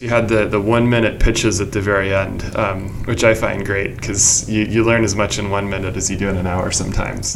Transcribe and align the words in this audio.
You 0.00 0.10
had 0.10 0.28
the, 0.28 0.46
the 0.46 0.60
one 0.60 0.88
minute 0.88 1.18
pitches 1.18 1.60
at 1.60 1.72
the 1.72 1.80
very 1.80 2.14
end, 2.14 2.54
um, 2.54 2.88
which 3.02 3.24
I 3.24 3.34
find 3.34 3.66
great 3.66 3.96
because 3.96 4.48
you, 4.48 4.62
you 4.62 4.84
learn 4.84 5.02
as 5.02 5.16
much 5.16 5.40
in 5.40 5.50
one 5.50 5.68
minute 5.68 5.96
as 5.96 6.08
you 6.08 6.16
do 6.16 6.28
in 6.28 6.36
an 6.36 6.46
hour 6.46 6.70
sometimes. 6.70 7.34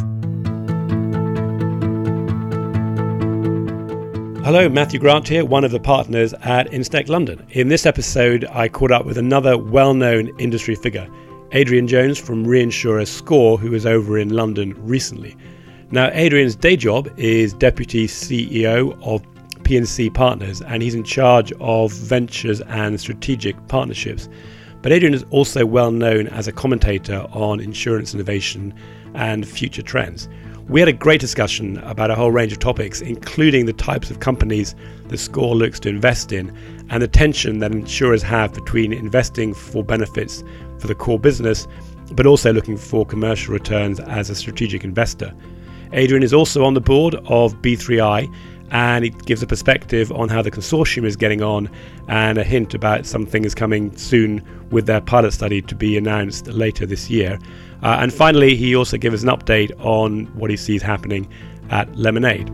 Hello, 4.45 4.69
Matthew 4.69 5.01
Grant 5.01 5.27
here, 5.27 5.45
one 5.45 5.65
of 5.65 5.73
the 5.73 5.81
partners 5.81 6.35
at 6.35 6.71
Instech 6.71 7.09
London. 7.09 7.45
In 7.51 7.67
this 7.67 7.85
episode, 7.85 8.45
I 8.53 8.69
caught 8.69 8.93
up 8.93 9.07
with 9.07 9.19
another 9.19 9.59
well 9.59 9.93
known 9.93 10.31
industry 10.39 10.77
figure, 10.77 11.09
Adrian 11.51 11.89
Jones 11.89 12.17
from 12.17 12.47
reinsurer 12.47 13.09
SCOR, 13.09 13.59
who 13.59 13.73
was 13.73 13.87
over 13.87 14.21
in 14.21 14.29
London 14.29 14.77
recently. 14.87 15.37
Now, 15.91 16.11
Adrian's 16.13 16.55
day 16.55 16.77
job 16.77 17.13
is 17.17 17.55
Deputy 17.55 18.07
CEO 18.07 18.97
of 19.03 19.32
P&C 19.73 20.11
Partners, 20.11 20.61
and 20.61 20.83
he's 20.83 20.95
in 20.95 21.03
charge 21.03 21.51
of 21.59 21.95
ventures 21.95 22.61
and 22.61 23.01
strategic 23.01 23.57
partnerships. 23.69 24.29
But 24.83 24.93
Adrian 24.93 25.15
is 25.15 25.25
also 25.31 25.65
well 25.65 25.91
known 25.91 26.27
as 26.27 26.47
a 26.47 26.53
commentator 26.53 27.27
on 27.33 27.59
insurance 27.59 28.13
innovation 28.13 28.75
and 29.15 29.49
future 29.49 29.81
trends. 29.81 30.29
We 30.69 30.79
had 30.79 30.91
a 30.91 30.93
great 30.93 31.23
discussion 31.23 31.79
about 31.79 32.11
a 32.11 32.15
whole 32.15 32.31
range 32.31 32.53
of 32.53 32.59
topics, 32.59 33.01
including 33.01 33.65
the 33.65 33.73
types 33.73 34.11
of 34.11 34.21
companies 34.21 34.75
the 35.09 35.17
SCOR 35.17 35.55
looks 35.55 35.81
to 35.81 35.89
invest 35.89 36.33
in 36.33 36.55
and 36.91 37.03
the 37.03 37.09
tension 37.09 37.61
that 37.61 37.73
insurers 37.73 38.23
have 38.23 38.53
between 38.53 38.93
investing 38.93 39.55
for 39.55 39.83
benefits 39.83 40.45
for 40.81 40.87
the 40.87 40.95
core 40.95 41.19
business, 41.19 41.67
but 42.13 42.27
also 42.27 42.53
looking 42.53 42.77
for 42.77 43.07
commercial 43.07 43.55
returns 43.55 44.01
as 44.01 44.29
a 44.29 44.35
strategic 44.35 44.85
investor. 44.85 45.33
Adrian 45.95 46.23
is 46.23 46.35
also 46.35 46.63
on 46.63 46.75
the 46.75 46.81
board 46.81 47.15
of 47.27 47.55
B3I 47.63 48.31
and 48.73 49.05
it 49.05 49.27
gives 49.27 49.43
a 49.43 49.47
perspective 49.47 50.11
on 50.13 50.31
how 50.31 50.41
the 50.41 50.51
consortium 50.51 51.05
is 51.05 51.15
getting 51.15 51.43
on 51.43 51.69
and 52.09 52.39
a 52.39 52.43
hint 52.43 52.73
about 52.73 53.05
some 53.05 53.27
things 53.27 53.55
coming 53.55 53.95
soon 53.99 54.43
with 54.71 54.87
their 54.87 55.01
pilot 55.01 55.33
study 55.33 55.61
to 55.61 55.75
be 55.75 55.99
announced 55.99 56.47
later 56.49 56.87
this 56.87 57.11
year. 57.11 57.39
Uh, 57.83 57.99
and 58.01 58.15
finally, 58.15 58.57
he 58.57 58.75
also 58.75 58.97
gives 58.97 59.17
us 59.17 59.23
an 59.23 59.29
update 59.29 59.73
on 59.85 60.25
what 60.39 60.51
he 60.51 60.57
sees 60.57 60.81
happening 60.81 61.29
at 61.69 61.95
Lemonade. 61.97 62.49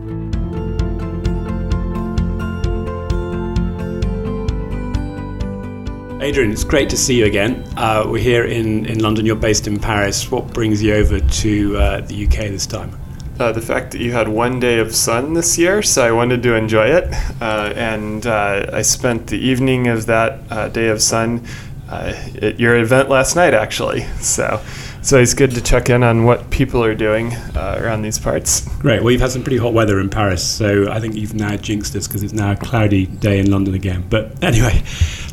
Adrian, 6.21 6.51
it's 6.51 6.65
great 6.65 6.89
to 6.89 6.97
see 6.97 7.17
you 7.17 7.25
again. 7.25 7.65
Uh, 7.77 8.03
we're 8.05 8.21
here 8.21 8.43
in, 8.43 8.85
in 8.87 8.99
London, 8.99 9.25
you're 9.25 9.37
based 9.37 9.67
in 9.67 9.79
Paris. 9.79 10.29
What 10.29 10.53
brings 10.53 10.83
you 10.83 10.95
over 10.95 11.21
to 11.21 11.77
uh, 11.77 12.01
the 12.01 12.25
UK 12.25 12.49
this 12.49 12.67
time? 12.67 12.99
Uh, 13.39 13.51
the 13.51 13.61
fact 13.61 13.91
that 13.91 14.01
you 14.01 14.11
had 14.11 14.27
one 14.27 14.59
day 14.59 14.79
of 14.79 14.93
sun 14.93 15.33
this 15.33 15.57
year, 15.57 15.81
so 15.81 16.05
I 16.05 16.11
wanted 16.11 16.43
to 16.43 16.55
enjoy 16.55 16.87
it. 16.87 17.05
Uh, 17.41 17.73
and 17.75 18.27
uh, 18.27 18.69
I 18.73 18.81
spent 18.81 19.27
the 19.27 19.37
evening 19.37 19.87
of 19.87 20.05
that 20.07 20.39
uh, 20.49 20.67
day 20.69 20.89
of 20.89 21.01
sun 21.01 21.45
uh, 21.89 22.13
at 22.41 22.59
your 22.59 22.77
event 22.77 23.09
last 23.09 23.35
night, 23.35 23.53
actually. 23.53 24.03
So, 24.19 24.61
it's 25.01 25.33
good 25.33 25.51
to 25.51 25.61
check 25.61 25.89
in 25.89 26.03
on 26.03 26.25
what 26.25 26.49
people 26.51 26.83
are 26.83 26.93
doing 26.93 27.33
uh, 27.33 27.79
around 27.81 28.01
these 28.01 28.19
parts. 28.19 28.67
Great. 28.79 29.01
Well, 29.01 29.11
you've 29.11 29.21
had 29.21 29.31
some 29.31 29.43
pretty 29.43 29.57
hot 29.57 29.73
weather 29.73 29.99
in 29.99 30.09
Paris, 30.09 30.47
so 30.47 30.91
I 30.91 30.99
think 30.99 31.15
you've 31.15 31.33
now 31.33 31.55
jinxed 31.55 31.95
us 31.95 32.07
because 32.07 32.21
it's 32.21 32.33
now 32.33 32.51
a 32.51 32.55
cloudy 32.55 33.05
day 33.07 33.39
in 33.39 33.49
London 33.49 33.73
again. 33.73 34.05
But 34.09 34.43
anyway, 34.43 34.83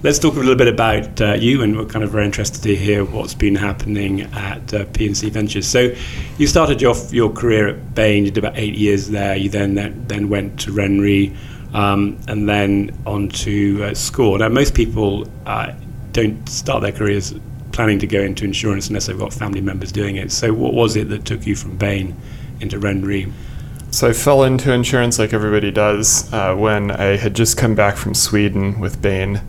let's 0.02 0.18
talk 0.18 0.34
a 0.34 0.38
little 0.38 0.56
bit 0.56 0.68
about 0.68 1.20
uh, 1.20 1.34
you, 1.34 1.62
and 1.62 1.76
we're 1.76 1.86
kind 1.86 2.04
of 2.04 2.10
very 2.10 2.24
interested 2.24 2.62
to 2.62 2.76
hear 2.76 3.04
what's 3.04 3.34
been 3.34 3.54
happening 3.54 4.22
at 4.22 4.74
uh, 4.74 4.84
P&C 4.92 5.30
Ventures. 5.30 5.66
So, 5.66 5.94
you 6.38 6.46
started 6.46 6.80
your 6.80 6.94
your 7.10 7.30
career 7.32 7.68
at 7.68 7.94
Bain. 7.94 8.24
You 8.24 8.30
did 8.30 8.44
about 8.44 8.58
eight 8.58 8.74
years 8.74 9.08
there. 9.08 9.36
You 9.36 9.48
then 9.48 9.74
then 10.06 10.28
went 10.28 10.60
to 10.60 10.72
RenRe. 10.72 11.36
Um, 11.74 12.18
and 12.28 12.48
then 12.48 12.96
on 13.04 13.28
to 13.28 13.84
uh, 13.84 13.94
SCOR. 13.94 14.38
Now, 14.38 14.48
most 14.48 14.74
people 14.74 15.28
uh, 15.44 15.74
don't 16.12 16.48
start 16.48 16.80
their 16.80 16.92
careers 16.92 17.34
planning 17.72 17.98
to 17.98 18.06
go 18.06 18.20
into 18.20 18.46
insurance 18.46 18.88
unless 18.88 19.06
they've 19.06 19.18
got 19.18 19.34
family 19.34 19.60
members 19.60 19.92
doing 19.92 20.16
it. 20.16 20.32
So, 20.32 20.54
what 20.54 20.72
was 20.72 20.96
it 20.96 21.10
that 21.10 21.26
took 21.26 21.46
you 21.46 21.54
from 21.54 21.76
Bain 21.76 22.16
into 22.60 22.78
RenRe? 22.78 23.30
So 23.90 24.08
I 24.08 24.12
fell 24.12 24.42
into 24.42 24.72
insurance 24.72 25.18
like 25.18 25.32
everybody 25.32 25.70
does 25.70 26.30
uh, 26.32 26.54
when 26.54 26.90
I 26.90 27.16
had 27.16 27.34
just 27.34 27.56
come 27.56 27.74
back 27.74 27.96
from 27.96 28.14
Sweden 28.14 28.78
with 28.80 29.00
Bain. 29.00 29.40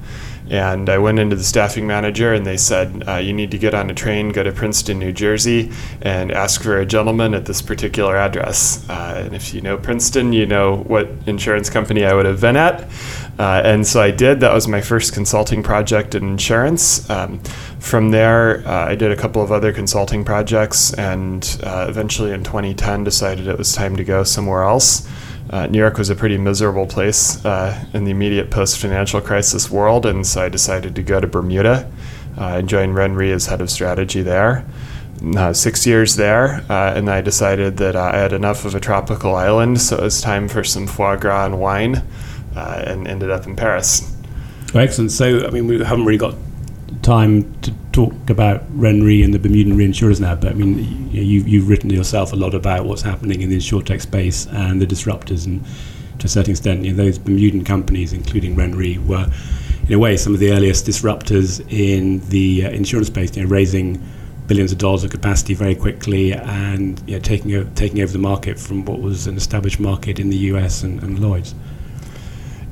And 0.49 0.89
I 0.89 0.97
went 0.97 1.19
into 1.19 1.35
the 1.35 1.43
staffing 1.43 1.85
manager, 1.87 2.33
and 2.33 2.45
they 2.45 2.57
said, 2.57 3.03
uh, 3.07 3.15
You 3.15 3.33
need 3.33 3.51
to 3.51 3.57
get 3.57 3.73
on 3.73 3.89
a 3.89 3.93
train, 3.93 4.29
go 4.29 4.43
to 4.43 4.51
Princeton, 4.51 4.99
New 4.99 5.11
Jersey, 5.11 5.71
and 6.01 6.31
ask 6.31 6.61
for 6.61 6.79
a 6.79 6.85
gentleman 6.85 7.33
at 7.33 7.45
this 7.45 7.61
particular 7.61 8.15
address. 8.15 8.87
Uh, 8.89 9.23
and 9.25 9.35
if 9.35 9.53
you 9.53 9.61
know 9.61 9.77
Princeton, 9.77 10.33
you 10.33 10.45
know 10.45 10.77
what 10.77 11.09
insurance 11.25 11.69
company 11.69 12.05
I 12.05 12.13
would 12.13 12.25
have 12.25 12.41
been 12.41 12.57
at. 12.57 12.89
Uh, 13.39 13.61
and 13.63 13.85
so 13.85 14.01
I 14.01 14.11
did. 14.11 14.39
That 14.39 14.53
was 14.53 14.67
my 14.67 14.81
first 14.81 15.13
consulting 15.13 15.61
project 15.61 16.15
in 16.15 16.23
insurance. 16.23 17.07
Um, 17.09 17.39
from 17.79 18.11
there, 18.11 18.67
uh, 18.67 18.87
I 18.87 18.95
did 18.95 19.11
a 19.11 19.15
couple 19.15 19.43
of 19.43 19.51
other 19.51 19.71
consulting 19.71 20.25
projects, 20.25 20.93
and 20.93 21.59
uh, 21.63 21.85
eventually 21.87 22.31
in 22.31 22.43
2010 22.43 23.03
decided 23.03 23.47
it 23.47 23.57
was 23.57 23.73
time 23.73 23.95
to 23.95 24.03
go 24.03 24.23
somewhere 24.23 24.63
else. 24.63 25.07
Uh, 25.49 25.65
New 25.67 25.77
York 25.77 25.97
was 25.97 26.09
a 26.09 26.15
pretty 26.15 26.37
miserable 26.37 26.85
place 26.85 27.43
uh, 27.45 27.85
in 27.93 28.03
the 28.03 28.11
immediate 28.11 28.51
post 28.51 28.79
financial 28.79 29.21
crisis 29.21 29.69
world, 29.69 30.05
and 30.05 30.25
so 30.25 30.43
I 30.43 30.49
decided 30.49 30.95
to 30.95 31.03
go 31.03 31.19
to 31.19 31.27
Bermuda 31.27 31.89
uh, 32.37 32.57
and 32.57 32.67
join 32.67 32.93
RenRe 32.93 33.31
as 33.31 33.45
head 33.45 33.61
of 33.61 33.69
strategy 33.69 34.21
there. 34.21 34.65
Uh, 35.35 35.51
six 35.51 35.87
years 35.87 36.15
there, 36.15 36.63
uh, 36.69 36.93
and 36.93 37.09
I 37.09 37.21
decided 37.21 37.77
that 37.77 37.95
uh, 37.95 38.11
I 38.13 38.17
had 38.17 38.33
enough 38.33 38.65
of 38.65 38.75
a 38.75 38.79
tropical 38.79 39.35
island, 39.35 39.81
so 39.81 39.97
it 39.97 40.03
was 40.03 40.21
time 40.21 40.47
for 40.47 40.63
some 40.63 40.85
foie 40.85 41.15
gras 41.15 41.45
and 41.45 41.59
wine, 41.59 42.03
and 42.55 43.07
ended 43.07 43.31
up 43.31 43.47
in 43.47 43.55
Paris. 43.55 44.15
Excellent. 44.75 45.11
So, 45.11 45.47
I 45.47 45.49
mean, 45.49 45.65
we 45.65 45.83
haven't 45.83 46.05
really 46.05 46.17
got 46.19 46.35
time 47.01 47.51
to 47.61 47.73
talk 47.97 48.29
about 48.29 48.61
RenRe 48.77 49.23
and 49.23 49.33
the 49.33 49.39
Bermudan 49.39 49.75
reinsurers 49.75 50.19
now, 50.21 50.35
but 50.35 50.51
I 50.51 50.53
mean, 50.53 51.09
you, 51.09 51.41
you've 51.41 51.67
written 51.67 51.89
yourself 51.89 52.31
a 52.31 52.35
lot 52.35 52.53
about 52.53 52.85
what's 52.85 53.01
happening 53.01 53.41
in 53.41 53.49
the 53.49 53.57
insurtech 53.57 54.01
space 54.01 54.45
and 54.51 54.79
the 54.79 54.85
disruptors, 54.85 55.47
and 55.47 55.65
to 56.19 56.27
a 56.27 56.29
certain 56.29 56.51
extent, 56.51 56.85
you 56.85 56.93
know, 56.93 57.03
those 57.03 57.17
Bermudan 57.17 57.63
companies, 57.63 58.13
including 58.13 58.55
RenRe, 58.55 59.03
were 59.03 59.27
in 59.87 59.93
a 59.93 59.97
way 59.97 60.15
some 60.15 60.35
of 60.35 60.39
the 60.39 60.51
earliest 60.51 60.85
disruptors 60.85 61.59
in 61.71 62.19
the 62.29 62.65
uh, 62.65 62.69
insurance 62.69 63.07
space, 63.07 63.35
you 63.35 63.41
know, 63.41 63.49
raising 63.49 63.99
billions 64.45 64.71
of 64.71 64.77
dollars 64.77 65.03
of 65.03 65.09
capacity 65.09 65.55
very 65.55 65.73
quickly 65.73 66.33
and 66.33 67.01
you 67.07 67.15
know, 67.15 67.19
taking, 67.19 67.55
over, 67.55 67.67
taking 67.73 67.99
over 68.01 68.11
the 68.13 68.19
market 68.19 68.59
from 68.59 68.85
what 68.85 69.01
was 69.01 69.25
an 69.25 69.35
established 69.35 69.79
market 69.79 70.19
in 70.19 70.29
the 70.29 70.37
US 70.53 70.83
and, 70.83 71.01
and 71.01 71.17
Lloyd's. 71.17 71.55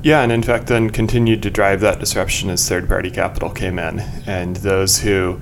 Yeah, 0.02 0.22
and 0.22 0.30
in 0.30 0.42
fact, 0.42 0.68
then 0.68 0.90
continued 0.90 1.42
to 1.42 1.50
drive 1.50 1.80
that 1.80 1.98
disruption 1.98 2.48
as 2.50 2.68
third 2.68 2.88
party 2.88 3.10
capital 3.10 3.50
came 3.50 3.78
in. 3.78 4.00
And 4.26 4.56
those 4.56 5.00
who, 5.00 5.40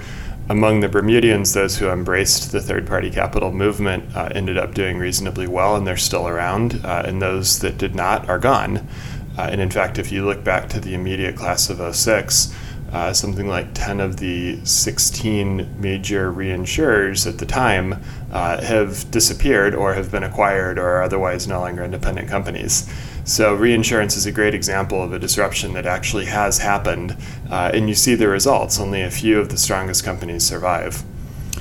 among 0.48 0.80
the 0.80 0.88
Bermudians, 0.88 1.52
those 1.52 1.76
who 1.76 1.88
embraced 1.90 2.50
the 2.52 2.60
third 2.60 2.86
party 2.86 3.10
capital 3.10 3.52
movement 3.52 4.16
uh, 4.16 4.30
ended 4.34 4.56
up 4.56 4.72
doing 4.72 4.98
reasonably 4.98 5.46
well, 5.46 5.76
and 5.76 5.86
they're 5.86 5.96
still 5.96 6.28
around. 6.28 6.80
Uh, 6.84 7.02
and 7.04 7.20
those 7.20 7.58
that 7.58 7.76
did 7.76 7.94
not 7.94 8.28
are 8.28 8.38
gone. 8.38 8.88
Uh, 9.36 9.48
and 9.50 9.60
in 9.60 9.70
fact, 9.70 9.98
if 9.98 10.12
you 10.12 10.24
look 10.24 10.44
back 10.44 10.68
to 10.70 10.80
the 10.80 10.94
immediate 10.94 11.36
class 11.36 11.68
of 11.68 11.94
06, 11.94 12.54
uh, 12.92 13.12
something 13.12 13.48
like 13.48 13.66
10 13.74 13.98
of 13.98 14.18
the 14.18 14.64
16 14.64 15.80
major 15.80 16.32
reinsurers 16.32 17.26
at 17.26 17.38
the 17.38 17.46
time 17.46 18.00
uh, 18.32 18.62
have 18.62 19.10
disappeared 19.10 19.74
or 19.74 19.94
have 19.94 20.12
been 20.12 20.22
acquired 20.22 20.78
or 20.78 20.88
are 20.88 21.02
otherwise 21.02 21.48
no 21.48 21.58
longer 21.58 21.82
independent 21.82 22.28
companies. 22.28 22.88
So, 23.24 23.54
reinsurance 23.54 24.16
is 24.18 24.26
a 24.26 24.32
great 24.32 24.54
example 24.54 25.02
of 25.02 25.14
a 25.14 25.18
disruption 25.18 25.72
that 25.72 25.86
actually 25.86 26.26
has 26.26 26.58
happened, 26.58 27.16
uh, 27.50 27.70
and 27.72 27.88
you 27.88 27.94
see 27.94 28.14
the 28.14 28.28
results. 28.28 28.78
Only 28.78 29.00
a 29.00 29.10
few 29.10 29.40
of 29.40 29.48
the 29.48 29.56
strongest 29.56 30.04
companies 30.04 30.44
survive. 30.44 31.02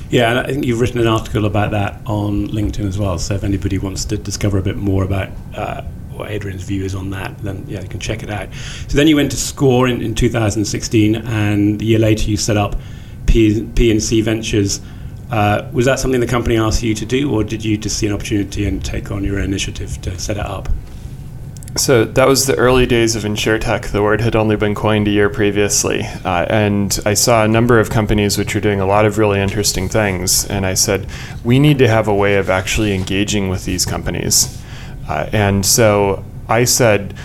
Yeah, 0.10 0.30
and 0.30 0.40
I 0.40 0.44
think 0.52 0.66
you've 0.66 0.82
written 0.82 1.00
an 1.00 1.08
article 1.08 1.46
about 1.46 1.72
that 1.72 2.02
on 2.06 2.50
LinkedIn 2.50 2.86
as 2.86 3.00
well. 3.00 3.18
So, 3.18 3.36
if 3.36 3.46
anybody 3.46 3.78
wants 3.78 4.04
to 4.06 4.18
discover 4.18 4.58
a 4.58 4.62
bit 4.62 4.76
more 4.76 5.06
about 5.06 5.30
uh, 5.56 5.84
what 6.12 6.32
Adrian's 6.32 6.64
view 6.64 6.84
is 6.84 6.96
on 6.96 7.12
that, 7.12 7.38
then 7.38 7.64
yeah, 7.66 7.82
you 7.82 7.88
can 7.88 8.02
check 8.02 8.24
it 8.24 8.30
out. 8.30 8.50
So, 8.90 8.98
then 8.98 9.08
you 9.08 9.16
went 9.16 9.32
to 9.32 9.38
SCOR 9.38 9.88
in, 9.88 10.02
in 10.02 10.16
2016, 10.16 11.16
and 11.16 11.82
a 11.82 11.86
year 11.86 12.00
later 12.00 12.30
you 12.30 12.36
set 12.36 12.58
up 12.58 12.76
P- 13.26 13.64
P&C 13.74 14.20
Ventures. 14.20 14.82
Uh, 15.32 15.70
was 15.72 15.86
that 15.86 15.98
something 15.98 16.20
the 16.20 16.28
company 16.28 16.58
asked 16.58 16.84
you 16.84 16.94
to 16.94 17.06
do, 17.06 17.34
or 17.34 17.46
did 17.46 17.64
you 17.64 17.78
just 17.78 17.98
see 17.98 18.06
an 18.06 18.14
opportunity 18.14 18.66
and 18.66 18.84
take 18.84 19.12
on 19.12 19.24
your 19.24 19.40
own 19.40 19.46
initiative 19.46 20.02
to 20.02 20.20
set 20.20 20.36
it 20.36 20.46
up? 20.46 20.68
So 21.76 22.06
that 22.06 22.28
was 22.28 22.46
the 22.46 22.56
early 22.56 22.86
days 22.86 23.16
of 23.16 23.24
insurtech. 23.24 23.88
The 23.88 24.04
word 24.04 24.22
had 24.22 24.36
only 24.36 24.56
been 24.56 24.76
coined 24.76 25.08
a 25.08 25.12
year 25.12 25.28
previously, 25.28 26.04
uh, 26.24 26.46
and 26.48 27.00
I 27.04 27.16
saw 27.16 27.44
a 27.44 27.48
number 27.48 27.80
of 27.80 27.90
companies 27.90 28.38
which 28.38 28.54
were 28.54 28.62
doing 28.62 28.80
a 28.80 28.86
lot 28.86 29.06
of 29.06 29.18
really 29.18 29.40
interesting 29.40 29.90
things. 29.90 30.46
And 30.46 30.68
I 30.68 30.76
said, 30.76 31.08
we 31.44 31.58
need 31.58 31.80
to 31.80 31.88
have 31.88 32.08
a 32.08 32.14
way 32.14 32.36
of 32.36 32.48
actually 32.48 32.94
engaging 32.94 33.50
with 33.50 33.66
these 33.66 33.86
companies. 33.88 34.62
Uh, 35.10 35.28
and 35.34 35.66
so 35.66 36.24
I 36.48 36.66
said, 36.66 37.16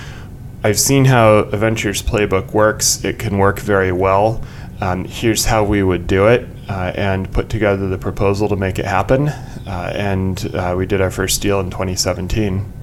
I've 0.65 0.81
seen 0.81 1.05
how 1.05 1.35
a 1.35 1.56
ventures 1.59 2.03
playbook 2.03 2.55
works. 2.55 3.05
It 3.05 3.19
can 3.19 3.37
work 3.37 3.59
very 3.59 3.93
well. 3.93 4.43
Um, 4.81 5.05
here's 5.05 5.45
how 5.45 5.62
we 5.62 5.83
would 5.83 6.06
do 6.06 6.27
it, 6.27 6.49
uh, 6.71 6.93
and 6.95 7.31
put 7.31 7.50
together 7.50 7.87
the 7.87 7.99
proposal 7.99 8.49
to 8.49 8.56
make 8.56 8.79
it 8.79 8.87
happen. 8.87 9.29
Uh, 9.29 9.93
and 9.95 10.55
uh, 10.55 10.75
we 10.77 10.87
did 10.87 11.03
our 11.03 11.11
first 11.11 11.43
deal 11.43 11.61
in 11.61 11.69
2017. 11.69 12.77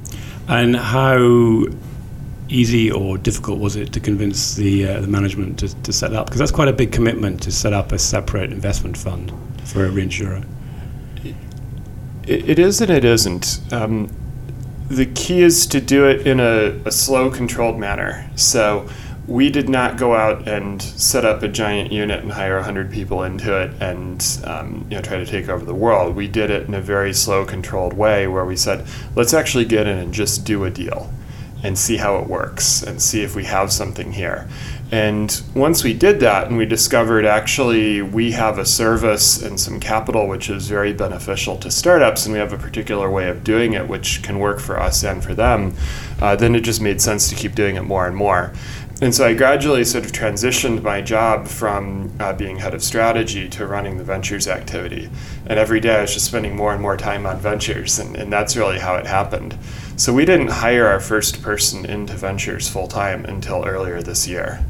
And 0.48 0.76
how 0.76 1.66
easy 2.48 2.92
or 2.92 3.18
difficult 3.18 3.60
was 3.60 3.76
it 3.76 3.92
to 3.94 4.00
convince 4.00 4.56
the 4.56 4.88
uh, 4.88 5.02
the 5.02 5.08
management 5.08 5.60
to, 5.60 5.82
to 5.84 5.92
set 5.92 6.14
up? 6.14 6.28
Because 6.28 6.40
that's 6.40 6.52
quite 6.52 6.68
a 6.68 6.74
big 6.74 6.92
commitment 6.92 7.42
to 7.44 7.52
set 7.52 7.74
up 7.74 7.92
a 7.92 8.00
separate 8.00 8.52
investment 8.52 8.98
fund 8.98 9.32
for 9.64 9.86
a 9.86 9.90
reinsurer. 9.90 10.46
It, 12.28 12.58
is 12.58 12.82
and 12.82 12.90
it 12.90 13.06
isn't. 13.06 13.60
Um, 13.72 14.12
the 14.88 15.06
key 15.06 15.42
is 15.42 15.68
to 15.68 15.82
do 15.82 16.08
it 16.08 16.26
in 16.26 16.40
a, 16.40 16.80
a 16.86 16.92
slow, 16.92 17.30
controlled 17.30 17.78
manner. 17.78 18.30
So 18.36 18.90
we 19.28 19.50
did 19.50 19.68
not 19.68 19.98
go 19.98 20.16
out 20.16 20.48
and 20.48 20.82
set 20.82 21.26
up 21.26 21.42
a 21.42 21.48
giant 21.48 21.92
unit 21.92 22.22
and 22.22 22.32
hire 22.32 22.56
100 22.56 22.92
people 22.92 23.24
into 23.24 23.60
it 23.60 23.72
and 23.82 24.40
um, 24.44 24.86
you 24.90 24.96
know 24.96 25.02
try 25.02 25.18
to 25.18 25.26
take 25.26 25.50
over 25.50 25.66
the 25.66 25.74
world. 25.74 26.16
We 26.16 26.28
did 26.28 26.52
it 26.52 26.68
in 26.68 26.74
a 26.74 26.82
very 26.82 27.14
slow, 27.14 27.46
controlled 27.46 27.94
way 27.94 28.28
where 28.28 28.46
we 28.46 28.56
said, 28.56 28.86
let's 29.16 29.34
actually 29.34 29.66
get 29.66 29.88
in 29.88 29.98
and 29.98 30.14
just 30.14 30.46
do 30.46 30.64
a 30.66 30.70
deal 30.70 31.12
and 31.64 31.78
see 31.78 31.98
how 31.98 32.18
it 32.20 32.28
works 32.28 32.84
and 32.84 33.02
see 33.02 33.24
if 33.24 33.36
we 33.36 33.46
have 33.46 33.72
something 33.72 34.12
here. 34.12 34.48
And 34.92 35.42
once 35.56 35.84
we 35.84 35.96
did 35.96 36.20
that 36.20 36.48
and 36.48 36.58
we 36.58 36.66
discovered 36.68 37.26
actually 37.26 38.04
we 38.04 38.34
have 38.34 38.60
a 38.60 38.66
service 38.66 39.42
and 39.42 39.60
some 39.60 39.80
capital 39.80 40.28
which 40.28 40.48
is 40.48 40.68
very 40.68 40.94
beneficial 40.94 41.58
to 41.58 41.72
startups 41.72 42.28
and 42.28 42.34
we 42.34 42.40
have 42.40 42.54
a 42.54 42.58
particular 42.58 43.10
way 43.10 43.28
of 43.30 43.44
doing 43.44 43.74
it 43.74 43.88
which 43.88 44.22
can 44.22 44.38
work 44.38 44.60
for 44.60 44.80
us 44.80 45.04
and 45.04 45.24
for 45.24 45.34
them, 45.34 45.74
uh, 46.22 46.36
then 46.36 46.54
it 46.54 46.62
just 46.62 46.82
made 46.82 47.02
sense 47.02 47.28
to 47.30 47.36
keep 47.36 47.56
doing 47.56 47.78
it 47.78 47.82
more 47.82 48.06
and 48.06 48.16
more. 48.16 48.54
And 49.02 49.14
so 49.14 49.26
I 49.26 49.34
gradually 49.34 49.84
sort 49.84 50.06
of 50.06 50.14
transitioned 50.14 50.82
my 50.82 51.02
job 51.02 51.48
from 51.48 52.14
uh, 52.18 52.32
being 52.32 52.58
head 52.58 52.74
of 52.74 52.82
strategy 52.82 53.50
to 53.50 53.68
running 53.68 53.98
the 53.98 54.06
ventures 54.06 54.48
activity. 54.48 55.10
And 55.48 55.60
every 55.60 55.82
day 55.82 55.98
I 55.98 56.02
was 56.02 56.14
just 56.14 56.28
spending 56.28 56.56
more 56.56 56.72
and 56.72 56.82
more 56.82 56.96
time 56.96 57.26
on 57.26 57.38
ventures, 57.38 58.00
and, 58.00 58.16
and 58.16 58.32
that's 58.32 58.56
really 58.56 58.80
how 58.80 58.96
it 58.96 59.06
happened. 59.06 59.58
So 59.98 60.14
we 60.14 60.24
didn't 60.24 60.48
hire 60.48 60.88
our 60.88 61.02
first 61.02 61.42
person 61.42 61.86
into 61.86 62.14
ventures 62.14 62.70
full 62.70 62.88
time 62.88 63.26
until 63.26 63.66
earlier 63.66 64.02
this 64.02 64.30
year. 64.30 64.66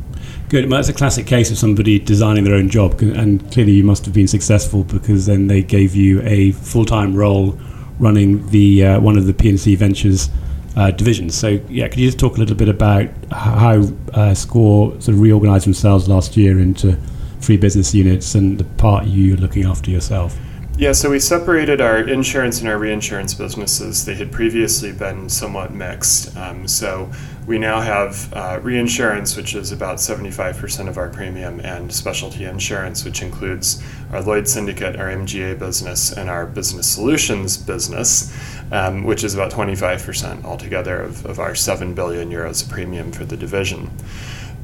Good. 0.50 0.70
Well, 0.70 0.78
that's 0.78 0.90
a 0.90 0.94
classic 0.94 1.28
case 1.28 1.52
of 1.52 1.58
somebody 1.58 2.00
designing 2.00 2.46
their 2.46 2.56
own 2.56 2.70
job, 2.70 3.00
and 3.02 3.52
clearly 3.52 3.74
you 3.74 3.84
must 3.84 4.06
have 4.06 4.14
been 4.14 4.28
successful 4.28 4.84
because 4.84 5.28
then 5.28 5.48
they 5.48 5.62
gave 5.62 5.96
you 5.96 6.22
a 6.24 6.52
full-time 6.52 7.16
role 7.16 7.60
running 8.00 8.48
the 8.50 8.86
uh, 8.86 9.00
one 9.00 9.18
of 9.18 9.28
the 9.28 9.34
P&C 9.34 9.76
Ventures 9.76 10.30
uh, 10.76 10.92
divisions. 10.92 11.36
So, 11.36 11.60
yeah, 11.70 11.88
could 11.88 12.00
you 12.00 12.08
just 12.08 12.20
talk 12.20 12.38
a 12.38 12.40
little 12.40 12.56
bit 12.56 12.70
about 12.70 13.10
how 13.32 13.88
uh, 14.14 14.34
SCOR 14.34 14.92
sort 15.02 15.10
of 15.10 15.20
reorganised 15.20 15.66
themselves 15.66 16.08
last 16.08 16.36
year 16.36 16.60
into 16.60 16.98
three 17.40 17.58
business 17.58 17.94
units 17.94 18.36
and 18.36 18.58
the 18.58 18.64
part 18.64 19.06
you're 19.06 19.38
looking 19.38 19.66
after 19.66 19.92
yourself? 19.92 20.38
Yeah, 20.78 20.92
so 20.92 21.10
we 21.10 21.20
separated 21.20 21.80
our 21.80 22.00
insurance 22.00 22.60
and 22.60 22.68
our 22.68 22.78
reinsurance 22.78 23.34
businesses. 23.34 24.04
They 24.04 24.16
had 24.16 24.30
previously 24.30 24.92
been 24.92 25.30
somewhat 25.30 25.74
mixed. 25.74 26.36
Um, 26.36 26.68
so 26.68 27.10
we 27.48 27.58
now 27.58 27.80
have 27.80 28.34
uh, 28.34 28.60
reinsurance, 28.62 29.38
which 29.38 29.56
is 29.56 29.72
about 29.72 30.00
75% 30.00 30.90
of 30.90 30.98
our 30.98 31.08
premium, 31.08 31.62
and 31.62 31.94
specialty 31.94 32.44
insurance, 32.44 33.06
which 33.06 33.22
includes 33.22 33.82
our 34.12 34.22
Lloyd 34.22 34.50
Syndicate, 34.50 34.98
our 34.98 35.08
MGA 35.08 35.58
business, 35.58 36.12
and 36.12 36.30
our 36.30 36.46
business 36.46 36.88
solutions 36.88 37.56
business, 37.56 38.36
um, 38.72 39.04
which 39.04 39.24
is 39.24 39.34
about 39.34 39.52
25% 39.52 40.44
altogether 40.44 41.02
of, 41.02 41.26
of 41.26 41.40
our 41.40 41.56
7 41.56 41.94
billion 41.94 42.32
euros 42.32 42.68
premium 42.68 43.12
for 43.12 43.26
the 43.26 43.38
division 43.38 43.90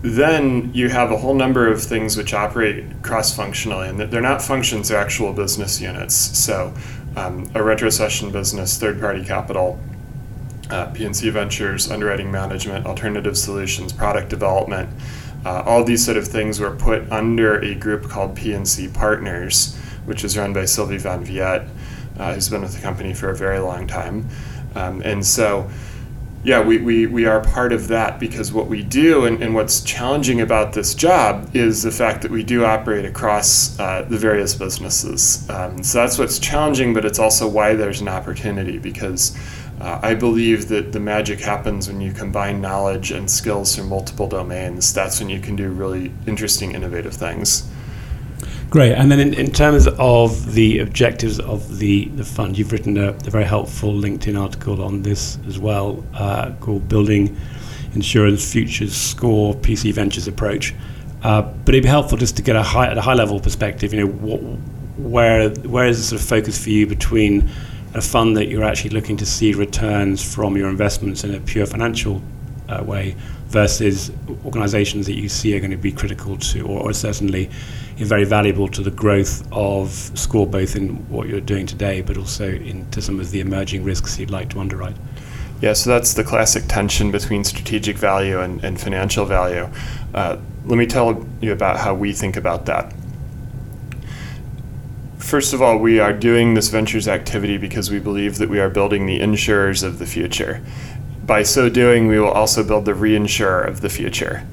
then 0.02 0.72
you 0.74 0.90
have 0.90 1.12
a 1.12 1.18
whole 1.18 1.36
number 1.36 1.68
of 1.68 1.82
things 1.82 2.18
which 2.18 2.34
operate 2.34 3.04
cross 3.04 3.36
functionally, 3.36 3.88
and 3.88 4.00
they're 4.00 4.22
not 4.22 4.42
functions, 4.42 4.90
they're 4.90 4.98
actual 4.98 5.32
business 5.32 5.80
units. 5.80 6.16
So, 6.16 6.74
um, 7.16 7.44
a 7.54 7.60
retrocession 7.60 8.32
business, 8.32 8.80
third 8.80 9.00
party 9.00 9.24
capital, 9.24 9.80
uh, 10.72 10.88
P&C 10.88 11.30
ventures, 11.30 11.92
underwriting 11.92 12.32
management, 12.32 12.86
alternative 12.86 13.38
solutions, 13.38 13.94
product 13.94 14.30
development. 14.30 14.90
Uh, 15.46 15.62
all 15.66 15.84
these 15.84 16.04
sort 16.04 16.18
of 16.18 16.28
things 16.28 16.60
were 16.60 16.76
put 16.76 17.12
under 17.12 17.60
a 17.60 17.76
group 17.76 18.04
called 18.10 18.36
P&C 18.36 18.88
Partners, 18.88 19.76
which 20.06 20.24
is 20.24 20.38
run 20.38 20.54
by 20.54 20.66
Sylvie 20.66 20.98
Van 20.98 21.24
Viet, 21.24 21.68
uh, 22.22 22.36
who's 22.36 22.50
been 22.50 22.62
with 22.62 22.76
the 22.76 22.82
company 22.82 23.14
for 23.14 23.32
a 23.32 23.36
very 23.36 23.60
long 23.60 23.88
time. 23.88 24.30
Um, 24.76 25.02
and 25.02 25.26
so, 25.26 25.70
yeah, 26.44 26.62
we, 26.62 26.78
we, 26.78 27.08
we 27.08 27.26
are 27.26 27.42
part 27.42 27.74
of 27.74 27.88
that 27.88 28.20
because 28.20 28.54
what 28.54 28.68
we 28.68 28.84
do 28.84 29.26
and, 29.26 29.42
and 29.42 29.56
what's 29.56 29.82
challenging 29.82 30.40
about 30.40 30.74
this 30.74 30.94
job 30.94 31.50
is 31.56 31.82
the 31.82 31.92
fact 31.92 32.22
that 32.22 32.32
we 32.32 32.44
do 32.44 32.64
operate 32.64 33.06
across 33.06 33.78
uh, 33.80 34.04
the 34.08 34.18
various 34.18 34.54
businesses. 34.54 35.50
Um, 35.50 35.84
so 35.84 35.98
that's 35.98 36.20
what's 36.20 36.38
challenging, 36.38 36.94
but 36.94 37.06
it's 37.06 37.20
also 37.20 37.48
why 37.48 37.74
there's 37.74 38.02
an 38.02 38.08
opportunity 38.08 38.78
because 38.78 39.36
uh, 39.80 40.00
I 40.04 40.14
believe 40.14 40.68
that 40.68 40.92
the 40.92 41.00
magic 41.00 41.40
happens 41.40 41.88
when 41.88 42.02
you 42.02 42.12
combine 42.12 42.62
knowledge 42.62 43.10
and 43.12 43.30
skills 43.30 43.76
from 43.76 43.90
multiple 43.90 44.28
domains. 44.28 44.94
That's 44.94 45.20
when 45.20 45.30
you 45.30 45.40
can 45.40 45.56
do 45.56 45.70
really 45.70 46.12
interesting, 46.28 46.74
innovative 46.74 47.14
things. 47.14 47.68
Great. 48.72 48.94
And 48.94 49.12
then 49.12 49.20
in, 49.20 49.34
in 49.34 49.52
terms 49.52 49.86
of 50.00 50.54
the 50.54 50.80
objectives 50.80 51.42
of 51.42 51.78
the, 51.78 52.06
the 52.06 52.24
fund, 52.24 52.58
you've 52.58 52.72
written 52.72 52.98
a, 52.98 53.10
a 53.10 53.30
very 53.30 53.44
helpful 53.44 53.92
LinkedIn 53.92 54.40
article 54.40 54.82
on 54.82 55.02
this 55.02 55.38
as 55.46 55.60
well 55.60 56.02
uh, 56.14 56.54
called 56.62 56.88
Building 56.88 57.36
Insurance 57.96 58.50
Futures 58.50 58.96
SCOR 58.96 59.56
P&C 59.56 59.92
Ventures 59.92 60.30
Approach. 60.30 60.74
Uh, 61.22 61.42
but 61.42 61.76
it'd 61.76 61.84
be 61.84 61.90
helpful 61.90 62.18
just 62.18 62.38
to 62.38 62.42
get 62.42 62.56
a 62.56 62.64
high, 62.64 62.88
at 62.88 62.98
a 62.98 63.02
high 63.02 63.14
level 63.14 63.42
perspective, 63.42 63.94
you 63.94 64.06
know, 64.06 64.12
what, 64.14 64.40
where, 64.98 65.50
where 65.50 65.88
is 65.88 65.98
the 65.98 66.04
sort 66.06 66.22
of 66.22 66.26
focus 66.26 66.64
for 66.64 66.70
you 66.70 66.88
between 66.88 67.50
a 67.94 68.00
fund 68.00 68.38
that 68.38 68.48
you're 68.48 68.64
actually 68.64 68.92
looking 68.92 69.18
to 69.18 69.26
see 69.26 69.54
returns 69.54 70.24
from 70.24 70.56
your 70.56 70.70
investments 70.70 71.26
in 71.26 71.36
a 71.36 71.42
pure 71.42 71.66
financial 71.66 72.22
uh, 72.70 72.82
way 72.82 73.18
versus 73.52 74.12
organizations 74.46 75.06
that 75.06 75.16
you 75.16 75.28
see 75.28 75.56
are 75.56 75.60
going 75.60 75.72
to 75.72 75.78
be 75.78 75.92
critical 75.92 76.38
to, 76.38 76.66
or, 76.66 76.90
or 76.90 76.94
certainly 76.94 77.50
very 77.98 78.24
valuable 78.24 78.68
to 78.70 78.82
the 78.82 78.92
growth 78.92 79.48
of 79.52 79.90
SCOR, 80.16 80.48
both 80.48 80.76
in 80.76 81.08
what 81.10 81.28
you're 81.28 81.42
doing 81.42 81.66
today, 81.66 82.02
but 82.02 82.18
also 82.18 82.50
into 82.50 83.02
some 83.02 83.20
of 83.20 83.32
the 83.32 83.40
emerging 83.40 83.84
risks 83.84 84.18
you'd 84.18 84.32
like 84.32 84.50
to 84.50 84.60
underwrite. 84.60 84.96
Yeah, 85.62 85.74
so 85.74 85.92
that's 85.92 86.16
the 86.16 86.24
classic 86.24 86.64
tension 86.68 87.12
between 87.12 87.44
strategic 87.44 87.98
value 87.98 88.40
and, 88.40 88.64
and 88.64 88.82
financial 88.82 89.26
value. 89.26 89.70
Uh, 90.14 90.38
let 90.66 90.78
me 90.78 90.88
tell 90.88 91.24
you 91.42 91.52
about 91.52 91.78
how 91.78 91.94
we 91.94 92.14
think 92.14 92.36
about 92.36 92.66
that. 92.66 92.94
First 95.20 95.54
of 95.54 95.62
all, 95.62 95.78
we 95.78 96.00
are 96.00 96.14
doing 96.14 96.56
this 96.56 96.70
ventures 96.70 97.08
activity 97.08 97.58
because 97.58 97.92
we 97.92 98.00
believe 98.00 98.40
that 98.40 98.50
we 98.50 98.60
are 98.60 98.70
building 98.70 99.06
the 99.06 99.22
insurers 99.22 99.84
of 99.84 100.00
the 100.00 100.06
future. 100.08 100.64
By 101.24 101.44
so 101.44 101.70
doing, 101.70 102.08
we 102.08 102.20
will 102.20 102.32
also 102.32 102.64
build 102.64 102.86
the 102.86 102.94
reinsurer 102.94 103.68
of 103.68 103.82
the 103.82 103.90
future 103.90 104.46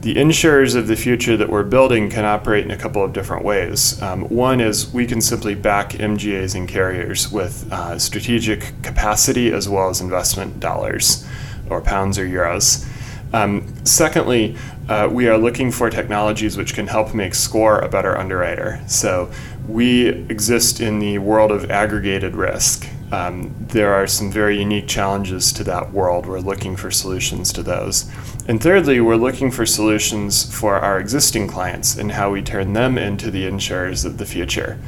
the 0.00 0.18
insurers 0.18 0.74
of 0.74 0.86
the 0.86 0.96
future 0.96 1.36
that 1.36 1.50
we're 1.50 1.62
building 1.62 2.08
can 2.08 2.24
operate 2.24 2.64
in 2.64 2.70
a 2.70 2.76
couple 2.76 3.04
of 3.04 3.12
different 3.12 3.44
ways. 3.44 4.00
Um, 4.00 4.22
one 4.30 4.60
is 4.60 4.90
we 4.92 5.06
can 5.06 5.20
simply 5.20 5.54
back 5.54 5.90
MGAs 5.90 6.54
and 6.54 6.66
carriers 6.66 7.30
with 7.30 7.70
uh, 7.70 7.98
strategic 7.98 8.82
capacity 8.82 9.52
as 9.52 9.68
well 9.68 9.90
as 9.90 10.00
investment 10.00 10.58
dollars 10.58 11.26
or 11.68 11.82
pounds 11.82 12.18
or 12.18 12.26
euros. 12.26 12.86
Um, 13.34 13.72
secondly, 13.84 14.56
uh, 14.88 15.08
we 15.10 15.28
are 15.28 15.36
looking 15.36 15.70
for 15.70 15.90
technologies 15.90 16.56
which 16.56 16.74
can 16.74 16.86
help 16.86 17.14
make 17.14 17.34
SCOR 17.34 17.78
a 17.80 17.88
better 17.88 18.16
underwriter. 18.16 18.80
So 18.88 19.30
we 19.68 20.08
exist 20.08 20.80
in 20.80 20.98
the 20.98 21.18
world 21.18 21.52
of 21.52 21.70
aggregated 21.70 22.34
risk. 22.34 22.88
Um, 23.12 23.54
there 23.58 23.92
are 23.92 24.06
some 24.06 24.30
very 24.30 24.58
unique 24.58 24.86
challenges 24.86 25.52
to 25.54 25.64
that 25.64 25.92
world. 25.92 26.26
We're 26.26 26.40
looking 26.40 26.76
for 26.76 26.90
solutions 26.90 27.52
to 27.54 27.62
those. 27.62 28.10
And 28.46 28.62
thirdly, 28.62 29.00
we're 29.00 29.16
looking 29.16 29.50
for 29.50 29.66
solutions 29.66 30.52
for 30.56 30.76
our 30.76 31.00
existing 31.00 31.48
clients 31.48 31.96
and 31.96 32.12
how 32.12 32.30
we 32.30 32.42
turn 32.42 32.72
them 32.72 32.96
into 32.96 33.30
the 33.30 33.46
insurers 33.46 34.04
of 34.04 34.18
the 34.18 34.26
future. 34.26 34.78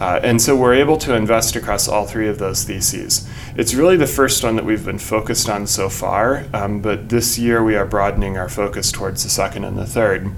Uh, 0.00 0.18
and 0.22 0.40
so 0.40 0.56
we're 0.56 0.74
able 0.74 0.96
to 0.96 1.14
invest 1.14 1.54
across 1.54 1.86
all 1.86 2.06
three 2.06 2.28
of 2.28 2.38
those 2.38 2.64
theses. 2.64 3.28
It's 3.56 3.74
really 3.74 3.96
the 3.96 4.06
first 4.06 4.42
one 4.42 4.56
that 4.56 4.64
we've 4.64 4.84
been 4.84 4.98
focused 4.98 5.48
on 5.48 5.66
so 5.66 5.88
far, 5.88 6.46
um, 6.54 6.80
but 6.80 7.10
this 7.10 7.38
year 7.38 7.62
we 7.62 7.76
are 7.76 7.84
broadening 7.84 8.38
our 8.38 8.48
focus 8.48 8.90
towards 8.90 9.22
the 9.22 9.30
second 9.30 9.64
and 9.64 9.76
the 9.76 9.86
third. 9.86 10.32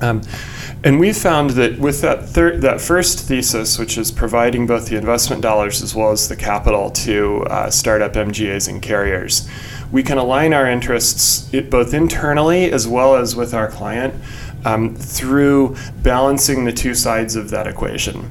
Um, 0.00 0.22
and 0.86 1.00
we 1.00 1.12
found 1.12 1.50
that 1.50 1.80
with 1.80 2.00
that 2.02 2.28
third, 2.28 2.62
that 2.62 2.80
first 2.80 3.18
thesis, 3.18 3.76
which 3.76 3.98
is 3.98 4.12
providing 4.12 4.68
both 4.68 4.88
the 4.88 4.96
investment 4.96 5.42
dollars 5.42 5.82
as 5.82 5.96
well 5.96 6.12
as 6.12 6.28
the 6.28 6.36
capital 6.36 6.92
to 6.92 7.42
uh, 7.50 7.68
startup 7.68 8.12
MGAs 8.12 8.68
and 8.68 8.80
carriers, 8.80 9.48
we 9.90 10.04
can 10.04 10.16
align 10.16 10.54
our 10.54 10.70
interests 10.70 11.50
both 11.62 11.92
internally 11.92 12.70
as 12.70 12.86
well 12.86 13.16
as 13.16 13.34
with 13.34 13.52
our 13.52 13.68
client 13.68 14.14
um, 14.64 14.94
through 14.94 15.74
balancing 16.04 16.64
the 16.64 16.72
two 16.72 16.94
sides 16.94 17.34
of 17.34 17.50
that 17.50 17.66
equation. 17.66 18.30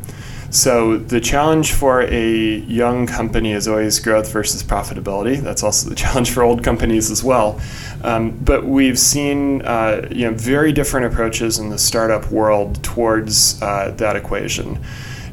So 0.55 0.95
the 0.95 1.19
challenge 1.19 1.73
for 1.73 2.03
a 2.03 2.59
young 2.59 3.07
company 3.07 3.51
is 3.51 3.67
always 3.67 3.99
growth 3.99 4.31
versus 4.31 4.63
profitability. 4.63 5.35
That's 5.41 5.63
also 5.63 5.89
the 5.89 5.95
challenge 6.03 6.31
for 6.31 6.43
old 6.43 6.63
companies 6.63 7.11
as 7.11 7.21
well. 7.21 7.59
Um, 8.05 8.31
but 8.31 8.65
we've 8.65 8.97
seen 8.97 9.63
uh, 9.63 10.07
you 10.09 10.31
know 10.31 10.33
very 10.33 10.71
different 10.71 11.07
approaches 11.07 11.59
in 11.59 11.71
the 11.71 11.77
startup 11.77 12.31
world 12.31 12.81
towards 12.85 13.61
uh, 13.61 13.91
that 13.97 14.15
equation. 14.15 14.79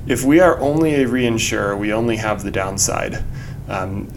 If 0.09 0.25
we 0.25 0.41
are 0.41 0.59
only 0.59 0.95
a 0.95 1.07
reinsurer, 1.07 1.79
we 1.79 1.93
only 1.93 2.17
have 2.17 2.43
the 2.43 2.51
downside. 2.51 3.23
Um, 3.69 4.09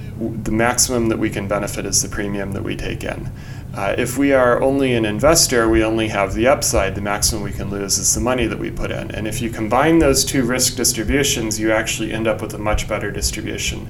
the 0.43 0.51
maximum 0.51 1.09
that 1.09 1.19
we 1.19 1.29
can 1.29 1.47
benefit 1.47 1.85
is 1.85 2.01
the 2.01 2.09
premium 2.09 2.53
that 2.53 2.63
we 2.63 2.75
take 2.75 3.03
in. 3.03 3.29
Uh, 3.75 3.93
if 3.97 4.17
we 4.17 4.31
are 4.31 4.61
only 4.61 4.93
an 4.93 5.03
investor, 5.03 5.67
we 5.67 5.83
only 5.83 6.07
have 6.07 6.33
the 6.33 6.47
upside. 6.47 6.95
The 6.95 7.01
maximum 7.01 7.43
we 7.43 7.51
can 7.51 7.69
lose 7.69 7.97
is 7.97 8.15
the 8.15 8.21
money 8.21 8.45
that 8.47 8.57
we 8.57 8.71
put 8.71 8.89
in. 8.89 9.11
And 9.11 9.27
if 9.27 9.41
you 9.41 9.49
combine 9.49 9.99
those 9.99 10.23
two 10.23 10.45
risk 10.45 10.77
distributions, 10.77 11.59
you 11.59 11.73
actually 11.73 12.13
end 12.13 12.25
up 12.25 12.41
with 12.41 12.53
a 12.53 12.57
much 12.57 12.87
better 12.87 13.11
distribution. 13.11 13.89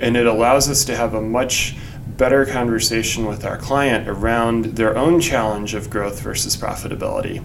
And 0.00 0.16
it 0.16 0.26
allows 0.26 0.68
us 0.68 0.84
to 0.86 0.96
have 0.96 1.14
a 1.14 1.20
much 1.20 1.76
better 2.16 2.44
conversation 2.44 3.24
with 3.24 3.44
our 3.44 3.56
client 3.56 4.08
around 4.08 4.64
their 4.64 4.98
own 4.98 5.20
challenge 5.20 5.74
of 5.74 5.90
growth 5.90 6.20
versus 6.20 6.56
profitability. 6.56 7.36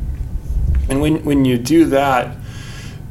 And 0.90 1.02
when, 1.02 1.24
when 1.24 1.46
you 1.46 1.60
do 1.60 1.86
that, 1.86 2.36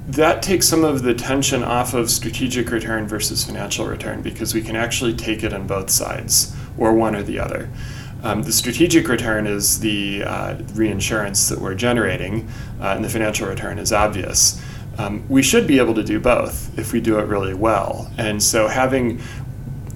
that 0.08 0.42
takes 0.42 0.66
some 0.66 0.82
of 0.82 1.04
the 1.04 1.14
tension 1.14 1.62
off 1.62 1.94
of 1.94 2.10
strategic 2.10 2.72
return 2.72 3.06
versus 3.06 3.44
financial 3.44 3.86
return 3.86 4.20
because 4.20 4.52
we 4.52 4.62
can 4.62 4.74
actually 4.74 5.14
take 5.14 5.44
it 5.44 5.52
on 5.52 5.68
both 5.68 5.90
sides 5.90 6.54
or 6.76 6.92
one 6.92 7.14
or 7.14 7.22
the 7.22 7.38
other. 7.38 7.70
Um, 8.24 8.42
the 8.42 8.52
strategic 8.52 9.06
return 9.06 9.46
is 9.46 9.80
the 9.80 10.24
uh, 10.24 10.56
reinsurance 10.72 11.50
that 11.50 11.60
we're 11.60 11.74
generating, 11.74 12.48
uh, 12.80 12.94
and 12.96 13.04
the 13.04 13.10
financial 13.10 13.46
return 13.46 13.78
is 13.78 13.92
obvious. 13.92 14.60
Um, 14.96 15.28
we 15.28 15.42
should 15.42 15.66
be 15.66 15.78
able 15.78 15.94
to 15.94 16.02
do 16.02 16.18
both 16.18 16.76
if 16.78 16.94
we 16.94 17.02
do 17.02 17.18
it 17.18 17.26
really 17.26 17.52
well. 17.52 18.10
And 18.16 18.42
so, 18.42 18.66
having 18.66 19.20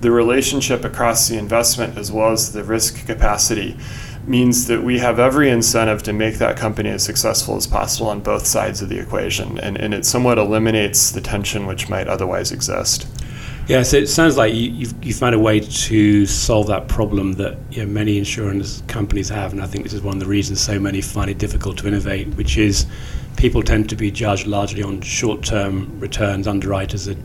the 0.03 0.11
relationship 0.11 0.85
across 0.85 1.29
the 1.29 1.39
investment 1.39 1.97
as 1.97 2.13
well 2.13 2.31
as 2.31 2.53
the 2.53 2.63
risk 2.63 3.07
capacity 3.07 3.79
means 4.27 4.67
that 4.67 4.83
we 4.83 4.99
have 4.99 5.19
every 5.19 5.49
incentive 5.49 6.03
to 6.03 6.13
make 6.13 6.35
that 6.35 6.57
company 6.57 6.91
as 6.91 7.03
successful 7.03 7.57
as 7.57 7.67
possible 7.67 8.11
on 8.11 8.21
both 8.21 8.47
sides 8.47 8.83
of 8.83 8.91
the 8.91 8.99
equation. 8.99 9.59
And, 9.59 9.79
and 9.79 9.95
it 9.95 10.05
somewhat 10.05 10.37
eliminates 10.37 11.11
the 11.11 11.23
tension 11.23 11.67
which 11.67 11.89
might 11.89 12.09
otherwise 12.09 12.53
exist. 12.53 13.07
Yeah, 13.69 13.83
so 13.83 13.99
it 13.99 14.07
sounds 14.07 14.39
like 14.39 14.55
you, 14.55 14.71
you've, 14.71 15.05
you 15.05 15.13
found 15.13 15.35
a 15.35 15.39
way 15.39 15.61
to 15.61 16.25
solve 16.25 16.69
that 16.69 16.89
problem 16.89 17.35
that 17.35 17.59
you 17.71 17.85
know, 17.85 17.87
many 17.87 18.17
insurance 18.17 18.83
companies 18.87 19.29
have, 19.29 19.53
and 19.53 19.61
I 19.61 19.67
think 19.67 19.85
this 19.85 19.93
is 19.93 20.01
one 20.01 20.15
of 20.15 20.21
the 20.21 20.27
reasons 20.27 20.59
so 20.59 20.81
many 20.81 21.03
find 21.03 21.29
it 21.29 21.37
difficult 21.37 21.77
to 21.79 21.87
innovate, 21.87 22.29
which 22.29 22.57
is 22.57 22.87
people 23.37 23.63
tend 23.63 23.91
to 23.91 23.95
be 23.95 24.11
judged 24.11 24.47
largely 24.47 24.83
on 24.83 25.03
short-term 25.03 26.01
returns. 26.01 26.49
Underwriters 26.49 27.09
are 27.09 27.17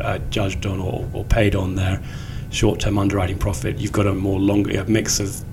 uh, 0.00 0.18
judged 0.30 0.64
on 0.64 0.80
or, 0.80 1.06
or, 1.12 1.24
paid 1.24 1.54
on 1.54 1.74
their 1.74 2.02
short-term 2.50 2.98
underwriting 2.98 3.36
profit. 3.36 3.76
You've 3.76 3.92
got 3.92 4.06
a 4.06 4.14
more 4.14 4.40
longer 4.40 4.80
a 4.80 4.84
mix 4.86 5.20
of, 5.20 5.44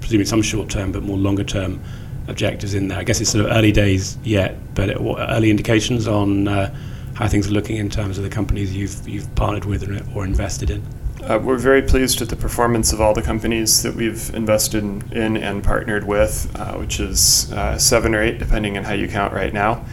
presumably 0.00 0.24
some 0.24 0.42
short-term 0.42 0.90
but 0.90 1.04
more 1.04 1.16
longer-term 1.16 1.80
objectives 2.26 2.74
in 2.74 2.88
there. 2.88 2.98
I 2.98 3.04
guess 3.04 3.20
it's 3.20 3.30
sort 3.30 3.44
of 3.44 3.52
early 3.52 3.70
days 3.70 4.18
yet, 4.24 4.56
but 4.74 4.88
it, 4.88 4.96
early 5.00 5.50
indications 5.50 6.08
on. 6.08 6.48
Uh, 6.48 6.74
how 7.14 7.28
things 7.28 7.46
are 7.46 7.52
looking 7.52 7.76
in 7.76 7.90
terms 7.90 8.18
of 8.18 8.24
the 8.24 8.30
companies 8.30 8.74
you've 8.74 9.08
you've 9.08 9.32
partnered 9.34 9.64
with 9.64 9.82
or 10.14 10.24
invested 10.24 10.70
in. 10.70 10.82
Uh, 11.22 11.38
we're 11.38 11.56
very 11.56 11.82
pleased 11.82 12.18
with 12.18 12.30
the 12.30 12.36
performance 12.36 12.92
of 12.92 13.00
all 13.00 13.14
the 13.14 13.22
companies 13.22 13.82
that 13.84 13.94
we've 13.94 14.34
invested 14.34 14.82
in 15.12 15.36
and 15.36 15.62
partnered 15.62 16.04
with, 16.04 16.50
uh, 16.56 16.74
which 16.74 16.98
is 16.98 17.52
uh, 17.52 17.78
seven 17.78 18.12
or 18.12 18.20
eight, 18.20 18.38
depending 18.38 18.76
on 18.76 18.82
how 18.82 18.92
you 18.92 19.06
count 19.06 19.32
right 19.32 19.52
now. 19.52 19.84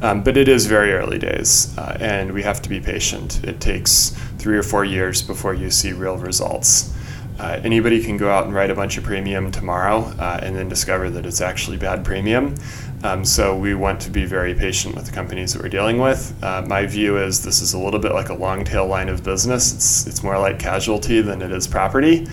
Um, 0.00 0.22
but 0.22 0.36
it 0.36 0.46
is 0.46 0.66
very 0.66 0.92
early 0.92 1.18
days, 1.18 1.76
uh, 1.76 1.96
and 1.98 2.32
we 2.32 2.42
have 2.42 2.62
to 2.62 2.68
be 2.68 2.80
patient. 2.80 3.42
It 3.42 3.60
takes 3.60 4.10
three 4.38 4.56
or 4.56 4.62
four 4.62 4.84
years 4.84 5.22
before 5.22 5.54
you 5.54 5.70
see 5.70 5.92
real 5.92 6.18
results. 6.18 6.94
Uh, 7.38 7.60
anybody 7.64 8.02
can 8.02 8.16
go 8.16 8.30
out 8.30 8.44
and 8.44 8.54
write 8.54 8.70
a 8.70 8.74
bunch 8.74 8.96
of 8.96 9.04
premium 9.04 9.50
tomorrow 9.50 10.02
uh, 10.18 10.40
and 10.42 10.56
then 10.56 10.68
discover 10.68 11.10
that 11.10 11.26
it's 11.26 11.40
actually 11.40 11.76
bad 11.76 12.04
premium. 12.04 12.54
Um, 13.04 13.24
so 13.24 13.56
we 13.56 13.74
want 13.74 14.00
to 14.02 14.10
be 14.10 14.24
very 14.24 14.54
patient 14.54 14.94
with 14.94 15.06
the 15.06 15.12
companies 15.12 15.52
that 15.52 15.62
we're 15.62 15.68
dealing 15.68 15.98
with. 15.98 16.34
Uh, 16.42 16.62
my 16.66 16.86
view 16.86 17.18
is 17.18 17.44
this 17.44 17.60
is 17.60 17.74
a 17.74 17.78
little 17.78 18.00
bit 18.00 18.12
like 18.12 18.30
a 18.30 18.34
long 18.34 18.64
tail 18.64 18.86
line 18.86 19.08
of 19.08 19.22
business. 19.22 19.72
It's 19.74 20.06
it's 20.06 20.22
more 20.22 20.38
like 20.38 20.58
casualty 20.58 21.20
than 21.20 21.42
it 21.42 21.52
is 21.52 21.66
property. 21.66 22.26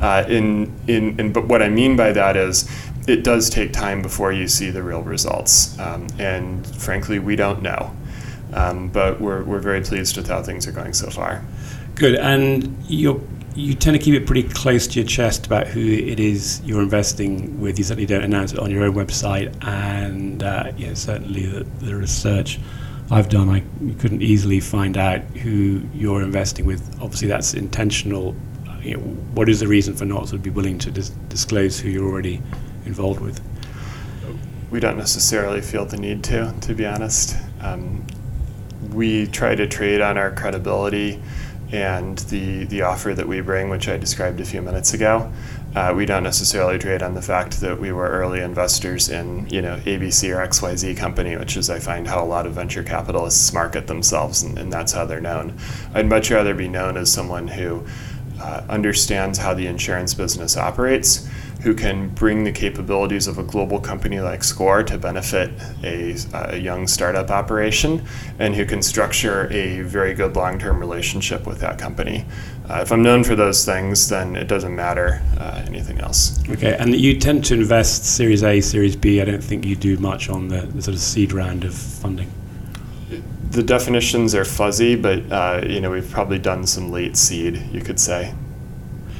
Uh, 0.00 0.24
in, 0.28 0.72
in, 0.86 1.18
in, 1.18 1.32
but 1.32 1.46
what 1.46 1.62
I 1.62 1.68
mean 1.68 1.96
by 1.96 2.12
that 2.12 2.36
is 2.36 2.70
it 3.08 3.24
does 3.24 3.50
take 3.50 3.72
time 3.72 4.02
before 4.02 4.32
you 4.32 4.46
see 4.46 4.70
the 4.70 4.82
real 4.82 5.02
results. 5.02 5.78
Um, 5.78 6.06
and 6.18 6.66
frankly, 6.66 7.18
we 7.18 7.34
don't 7.34 7.62
know. 7.62 7.94
Um, 8.52 8.88
but 8.88 9.20
we're, 9.20 9.42
we're 9.44 9.58
very 9.60 9.80
pleased 9.80 10.16
with 10.16 10.28
how 10.28 10.42
things 10.42 10.66
are 10.66 10.72
going 10.72 10.92
so 10.92 11.10
far. 11.10 11.44
Good. 11.94 12.14
And 12.14 12.76
you're 12.86 13.20
you 13.58 13.74
tend 13.74 13.96
to 13.96 14.02
keep 14.02 14.14
it 14.14 14.24
pretty 14.24 14.44
close 14.44 14.86
to 14.86 15.00
your 15.00 15.06
chest 15.06 15.46
about 15.46 15.66
who 15.66 15.80
it 15.80 16.20
is 16.20 16.62
you're 16.64 16.80
investing 16.80 17.60
with. 17.60 17.76
You 17.76 17.84
certainly 17.84 18.06
don't 18.06 18.22
announce 18.22 18.52
it 18.52 18.60
on 18.60 18.70
your 18.70 18.84
own 18.84 18.94
website, 18.94 19.52
and 19.66 20.44
uh, 20.44 20.70
yeah, 20.76 20.94
certainly 20.94 21.46
the, 21.46 21.64
the, 21.80 21.96
research 21.96 22.60
I've 23.10 23.28
done, 23.28 23.48
I 23.48 23.64
couldn't 23.98 24.22
easily 24.22 24.60
find 24.60 24.96
out 24.96 25.22
who 25.38 25.82
you're 25.92 26.22
investing 26.22 26.66
with. 26.66 26.80
Obviously, 27.02 27.26
that's 27.26 27.54
intentional. 27.54 28.36
You 28.80 28.96
know, 28.96 29.02
what 29.34 29.48
is 29.48 29.58
the 29.58 29.66
reason 29.66 29.96
for 29.96 30.04
not 30.04 30.28
to 30.28 30.38
be 30.38 30.50
willing 30.50 30.78
to 30.78 30.92
dis- 30.92 31.10
disclose 31.28 31.80
who 31.80 31.88
you're 31.88 32.08
already 32.08 32.40
involved 32.86 33.20
with? 33.20 33.40
We 34.70 34.78
don't 34.78 34.98
necessarily 34.98 35.62
feel 35.62 35.84
the 35.84 35.96
need 35.96 36.22
to, 36.24 36.54
to 36.60 36.74
be 36.74 36.86
honest. 36.86 37.36
Um, 37.60 38.06
we 38.92 39.26
try 39.26 39.56
to 39.56 39.66
trade 39.66 40.00
on 40.00 40.16
our 40.16 40.30
credibility 40.30 41.20
and 41.70 42.18
the, 42.18 42.64
the 42.64 42.82
offer 42.82 43.14
that 43.14 43.28
we 43.28 43.40
bring, 43.40 43.68
which 43.68 43.88
I 43.88 43.98
described 43.98 44.40
a 44.40 44.44
few 44.44 44.62
minutes 44.62 44.94
ago. 44.94 45.30
Uh, 45.74 45.92
we 45.94 46.06
don't 46.06 46.22
necessarily 46.22 46.78
trade 46.78 47.02
on 47.02 47.14
the 47.14 47.20
fact 47.20 47.60
that 47.60 47.78
we 47.78 47.92
were 47.92 48.08
early 48.08 48.40
investors 48.40 49.10
in, 49.10 49.46
you 49.50 49.60
know, 49.60 49.76
ABC 49.84 50.34
or 50.34 50.46
XYZ 50.46 50.96
company, 50.96 51.36
which 51.36 51.56
is 51.58 51.68
I 51.68 51.78
find 51.78 52.06
how 52.08 52.24
a 52.24 52.26
lot 52.26 52.46
of 52.46 52.54
venture 52.54 52.82
capitalists 52.82 53.52
market 53.52 53.86
themselves, 53.86 54.42
and, 54.42 54.58
and 54.58 54.72
that's 54.72 54.92
how 54.92 55.04
they're 55.04 55.20
known. 55.20 55.58
I'd 55.92 56.06
much 56.06 56.30
rather 56.30 56.54
be 56.54 56.68
known 56.68 56.96
as 56.96 57.12
someone 57.12 57.48
who 57.48 57.84
uh, 58.40 58.62
understands 58.68 59.38
how 59.38 59.52
the 59.52 59.66
insurance 59.66 60.14
business 60.14 60.56
operates 60.56 61.28
who 61.60 61.74
can 61.74 62.08
bring 62.10 62.44
the 62.44 62.52
capabilities 62.52 63.26
of 63.26 63.38
a 63.38 63.42
global 63.42 63.80
company 63.80 64.20
like 64.20 64.44
SCOR 64.44 64.84
to 64.84 64.96
benefit 64.96 65.50
a, 65.82 66.16
a 66.32 66.56
young 66.56 66.86
startup 66.86 67.30
operation 67.30 68.04
and 68.38 68.54
who 68.54 68.64
can 68.64 68.80
structure 68.82 69.48
a 69.52 69.80
very 69.82 70.14
good 70.14 70.36
long 70.36 70.58
term 70.58 70.78
relationship 70.78 71.46
with 71.46 71.58
that 71.60 71.78
company. 71.78 72.24
Uh, 72.68 72.80
if 72.82 72.92
I'm 72.92 73.02
known 73.02 73.24
for 73.24 73.34
those 73.34 73.64
things, 73.64 74.08
then 74.08 74.36
it 74.36 74.46
doesn't 74.46 74.74
matter 74.74 75.22
uh, 75.38 75.64
anything 75.66 76.00
else. 76.00 76.38
Okay, 76.50 76.76
and 76.78 76.94
you 76.94 77.18
tend 77.18 77.44
to 77.46 77.54
invest 77.54 78.04
Series 78.04 78.44
A, 78.44 78.60
Series 78.60 78.94
B. 78.94 79.20
I 79.20 79.24
don't 79.24 79.42
think 79.42 79.64
you 79.64 79.74
do 79.74 79.96
much 79.98 80.28
on 80.28 80.48
the, 80.48 80.62
the 80.62 80.82
sort 80.82 80.94
of 80.94 81.00
seed 81.00 81.32
round 81.32 81.64
of 81.64 81.74
funding 81.74 82.30
the 83.50 83.62
definitions 83.62 84.34
are 84.34 84.44
fuzzy, 84.44 84.94
but 84.94 85.20
uh, 85.32 85.62
you 85.66 85.80
know 85.80 85.90
we've 85.90 86.10
probably 86.10 86.38
done 86.38 86.66
some 86.66 86.92
late 86.92 87.16
seed, 87.16 87.62
you 87.72 87.80
could 87.80 87.98
say. 87.98 88.34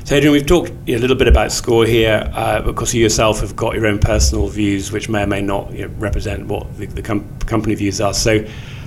So, 0.08 0.14
Adrian, 0.14 0.32
we've 0.32 0.46
talked 0.46 0.70
a 0.70 0.96
little 0.96 1.16
bit 1.16 1.28
about 1.28 1.52
SCOR 1.52 1.84
here. 1.84 2.32
Uh, 2.32 2.62
of 2.64 2.76
course, 2.76 2.94
you 2.94 3.02
yourself 3.02 3.40
have 3.40 3.54
got 3.54 3.74
your 3.74 3.86
own 3.86 3.98
personal 3.98 4.48
views, 4.48 4.90
which 4.90 5.10
may 5.10 5.24
or 5.24 5.26
may 5.26 5.42
not 5.42 5.70
you 5.70 5.86
know, 5.86 5.94
represent 5.98 6.46
what 6.46 6.78
the, 6.78 6.86
the 6.86 7.02
com- 7.02 7.38
company 7.40 7.74
views 7.74 8.00
are. 8.00 8.14
So, 8.14 8.42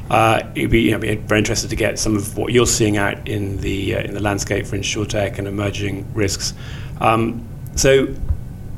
uh, 0.09 0.41
it'd 0.55 0.71
be, 0.71 0.81
you 0.81 0.91
know, 0.93 0.97
be, 0.97 1.13
very 1.13 1.37
interested 1.37 1.69
to 1.69 1.75
get 1.75 1.99
some 1.99 2.15
of 2.15 2.35
what 2.35 2.53
you're 2.53 2.65
seeing 2.65 2.97
out 2.97 3.27
in 3.27 3.57
the 3.57 3.97
uh, 3.97 3.99
in 3.99 4.15
the 4.15 4.19
landscape 4.19 4.65
for 4.65 4.75
insurtech 4.75 5.37
and 5.37 5.47
emerging 5.47 6.11
risks. 6.15 6.55
Um, 6.99 7.47
so, 7.75 8.07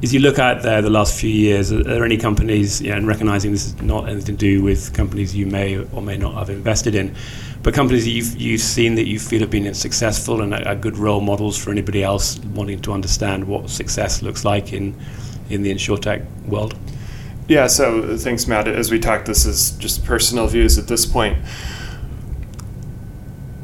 as 0.01 0.13
you 0.13 0.19
look 0.19 0.38
out 0.38 0.63
there 0.63 0.81
the 0.81 0.89
last 0.89 1.17
few 1.17 1.29
years, 1.29 1.71
are 1.71 1.81
there 1.81 2.03
any 2.03 2.17
companies, 2.17 2.81
you 2.81 2.89
know, 2.89 2.97
and 2.97 3.07
recognizing 3.07 3.53
this 3.53 3.67
is 3.67 3.81
not 3.81 4.09
anything 4.09 4.35
to 4.35 4.45
do 4.45 4.62
with 4.62 4.93
companies 4.93 5.33
you 5.33 5.45
may 5.45 5.77
or 5.77 6.01
may 6.01 6.17
not 6.17 6.33
have 6.33 6.50
invested 6.50 6.93
in, 6.93 7.15
but 7.63 7.74
companies 7.74 8.03
that 8.03 8.12
you've, 8.12 8.36
you've 8.36 8.62
seen 8.62 8.96
that 8.96 9.08
you 9.08 9.17
feel 9.17 9.39
have 9.39 9.50
been 9.50 9.74
successful 9.74 10.41
and 10.41 10.53
are, 10.53 10.67
are 10.67 10.75
good 10.75 10.98
role 10.98 11.22
models 11.22 11.58
for 11.58 11.72
anybody 11.72 12.03
else 12.03 12.38
wanting 12.39 12.82
to 12.82 12.91
understand 12.91 13.46
what 13.46 13.70
success 13.70 14.22
looks 14.22 14.43
like 14.43 14.74
in, 14.74 14.96
in 15.50 15.63
the 15.63 15.74
insurtech 15.74 16.25
world? 16.46 16.77
Yeah, 17.48 17.67
so 17.67 18.17
thanks, 18.17 18.48
Matt. 18.48 18.67
As 18.67 18.91
we 18.91 19.00
talked, 19.00 19.25
this 19.25 19.46
is 19.46 19.72
just 19.72 20.03
personal 20.03 20.48
views 20.48 20.77
at 20.77 20.88
this 20.88 21.05
point. 21.05 21.38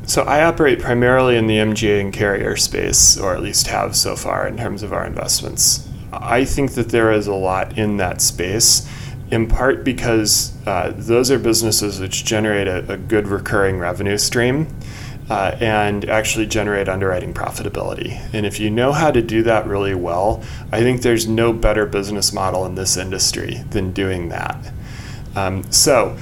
So 0.06 0.24
I 0.24 0.44
operate 0.44 0.80
primarily 0.80 1.36
in 1.36 1.48
the 1.48 1.58
MGA 1.58 2.02
and 2.02 2.12
carrier 2.12 2.56
space, 2.56 3.18
or 3.18 3.36
at 3.36 3.42
least 3.42 3.68
have 3.68 3.96
so 3.96 4.16
far 4.16 4.48
in 4.48 4.58
terms 4.58 4.82
of 4.82 4.92
our 4.92 5.06
investments. 5.06 5.88
I 6.12 6.46
think 6.46 6.72
that 6.72 6.90
there 6.90 7.12
is 7.12 7.28
a 7.28 7.36
lot 7.36 7.78
in 7.78 7.98
that 7.98 8.22
space 8.22 8.90
in 9.32 9.48
part 9.48 9.84
because 9.84 10.54
uh, 10.66 10.92
those 10.96 11.30
are 11.30 11.40
businesses 11.40 12.00
which 12.00 12.26
generate 12.26 12.68
a, 12.68 12.94
a 12.94 12.98
good 12.98 13.28
recurring 13.28 13.78
revenue 13.78 14.18
stream 14.18 14.68
uh, 15.30 15.56
and 15.60 16.10
actually 16.10 16.48
generate 16.48 16.90
underwriting 16.90 17.34
profitability. 17.34 18.20
And 18.34 18.46
if 18.46 18.60
you 18.60 18.72
know 18.72 18.92
how 18.92 19.12
to 19.12 19.22
do 19.22 19.44
that 19.44 19.68
really 19.68 19.94
well, 19.94 20.44
I 20.72 20.82
think 20.82 21.02
there's 21.02 21.28
no 21.28 21.54
better 21.54 21.86
business 21.86 22.34
model 22.34 22.66
in 22.66 22.76
this 22.76 22.98
industry 22.98 23.64
than 23.70 23.92
doing 23.92 24.30
that. 24.30 24.74
Um, 25.36 25.72
so, 25.72 26.18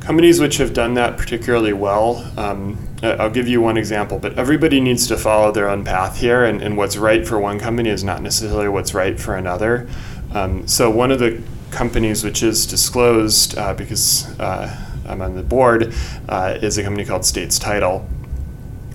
companies 0.00 0.40
which 0.40 0.56
have 0.56 0.72
done 0.72 0.94
that 0.94 1.18
particularly 1.18 1.74
well, 1.74 2.32
um, 2.38 2.88
I'll 3.02 3.30
give 3.30 3.48
you 3.48 3.60
one 3.60 3.76
example, 3.76 4.18
but 4.18 4.38
everybody 4.38 4.80
needs 4.80 5.06
to 5.08 5.16
follow 5.18 5.52
their 5.52 5.68
own 5.68 5.84
path 5.84 6.18
here, 6.18 6.44
and, 6.44 6.62
and 6.62 6.76
what's 6.76 6.96
right 6.96 7.26
for 7.26 7.38
one 7.38 7.58
company 7.58 7.90
is 7.90 8.02
not 8.02 8.22
necessarily 8.22 8.68
what's 8.68 8.94
right 8.94 9.20
for 9.20 9.36
another. 9.36 9.86
Um, 10.32 10.66
so, 10.66 10.88
one 10.88 11.12
of 11.12 11.18
the 11.18 11.42
companies, 11.72 12.22
which 12.22 12.42
is 12.42 12.66
disclosed 12.66 13.58
uh, 13.58 13.74
because 13.74 14.38
uh, 14.38 14.76
I'm 15.08 15.20
on 15.20 15.34
the 15.34 15.42
board, 15.42 15.92
uh, 16.28 16.58
is 16.62 16.78
a 16.78 16.82
company 16.82 17.04
called 17.04 17.24
States 17.24 17.58
Title. 17.58 18.06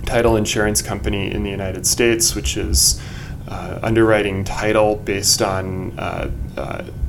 title 0.05 0.37
insurance 0.37 0.81
company 0.81 1.31
in 1.31 1.43
the 1.43 1.49
United 1.49 1.85
States, 1.85 2.33
which 2.33 2.55
is 2.55 3.01
uh, 3.49 3.79
underwriting 3.83 4.43
title 4.43 4.95
based 4.95 5.41
on 5.41 5.91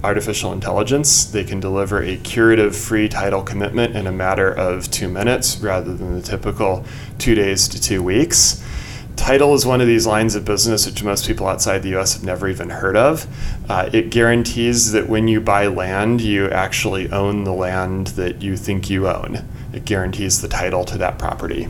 artificial 0.03 0.53
intelligence. 0.53 1.25
They 1.25 1.45
can 1.45 1.61
deliver 1.61 2.03
a 2.03 2.17
curative 2.19 2.77
free 2.77 3.09
title 3.09 3.43
commitment 3.43 3.97
in 3.97 4.07
a 4.07 4.13
matter 4.13 4.51
of 4.51 4.91
two 4.91 5.09
minutes 5.09 5.59
rather 5.59 5.95
than 5.95 6.15
the 6.15 6.23
typical 6.23 6.85
two 7.19 7.35
days 7.35 7.69
to 7.69 7.81
two 7.81 8.03
weeks. 8.03 8.63
Title 9.19 9.53
is 9.53 9.67
one 9.67 9.81
of 9.81 9.89
these 9.89 10.07
lines 10.07 10.37
of 10.37 10.45
business 10.45 10.87
which 10.87 11.03
most 11.03 11.27
people 11.27 11.49
outside 11.49 11.83
the 11.83 11.95
US 11.99 12.15
have 12.15 12.23
never 12.23 12.49
even 12.49 12.71
heard 12.71 12.97
of. 12.97 13.27
Uh, 13.69 13.91
it 13.93 14.11
guarantees 14.11 14.93
that 14.93 15.09
when 15.09 15.27
you 15.27 15.41
buy 15.41 15.67
land, 15.67 16.21
you 16.21 16.49
actually 16.49 17.11
own 17.11 17.43
the 17.43 17.53
land 17.53 18.07
that 18.09 18.41
you 18.43 18.57
think 18.57 18.89
you 18.89 19.09
own. 19.09 19.45
It 19.73 19.85
guarantees 19.85 20.41
the 20.41 20.47
title 20.47 20.85
to 20.85 20.97
that 20.99 21.19
property. 21.19 21.69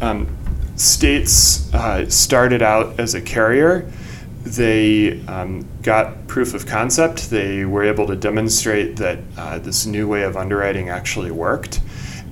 Um, 0.00 0.36
states 0.74 1.72
uh, 1.72 2.10
started 2.10 2.62
out 2.62 2.98
as 2.98 3.14
a 3.14 3.20
carrier. 3.22 3.90
They 4.42 5.24
um, 5.26 5.66
got 5.82 6.26
proof 6.26 6.52
of 6.52 6.66
concept. 6.66 7.30
They 7.30 7.64
were 7.64 7.84
able 7.84 8.08
to 8.08 8.16
demonstrate 8.16 8.96
that 8.96 9.20
uh, 9.38 9.60
this 9.60 9.86
new 9.86 10.08
way 10.08 10.24
of 10.24 10.36
underwriting 10.36 10.88
actually 10.90 11.30
worked. 11.30 11.80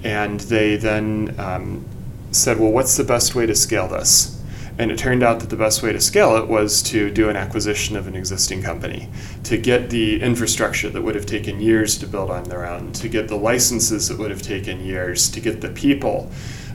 And 0.03 0.41
they 0.41 0.77
then 0.77 1.35
um, 1.39 1.87
said, 2.35 2.59
well, 2.59 2.71
what's 2.71 2.97
the 2.97 3.05
best 3.05 3.35
way 3.35 3.47
to 3.47 3.55
scale 3.55 3.89
this? 3.89 4.41
And 4.77 4.91
it 4.91 4.99
turned 4.99 5.23
out 5.23 5.39
that 5.41 5.51
the 5.51 5.57
best 5.57 5.83
way 5.83 5.93
to 5.93 6.01
scale 6.01 6.37
it 6.37 6.49
was 6.49 6.83
to 6.85 7.09
do 7.11 7.29
an 7.29 7.37
acquisition 7.37 7.97
of 7.97 8.09
an 8.09 8.17
existing 8.17 8.63
company, 8.63 9.09
to 9.45 9.57
get 9.57 9.91
the 9.91 10.21
infrastructure 10.21 10.91
that 10.91 11.01
would 11.01 11.15
have 11.15 11.27
taken 11.27 11.61
years 11.61 11.97
to 11.99 12.07
build 12.09 12.31
on 12.31 12.45
their 12.45 12.67
own, 12.67 12.93
to 12.93 13.09
get 13.09 13.29
the 13.29 13.37
licenses 13.37 14.09
that 14.09 14.19
would 14.19 14.33
have 14.33 14.43
taken 14.43 14.85
years, 14.85 15.31
to 15.31 15.41
get 15.41 15.61
the 15.61 15.69
people. 15.71 16.31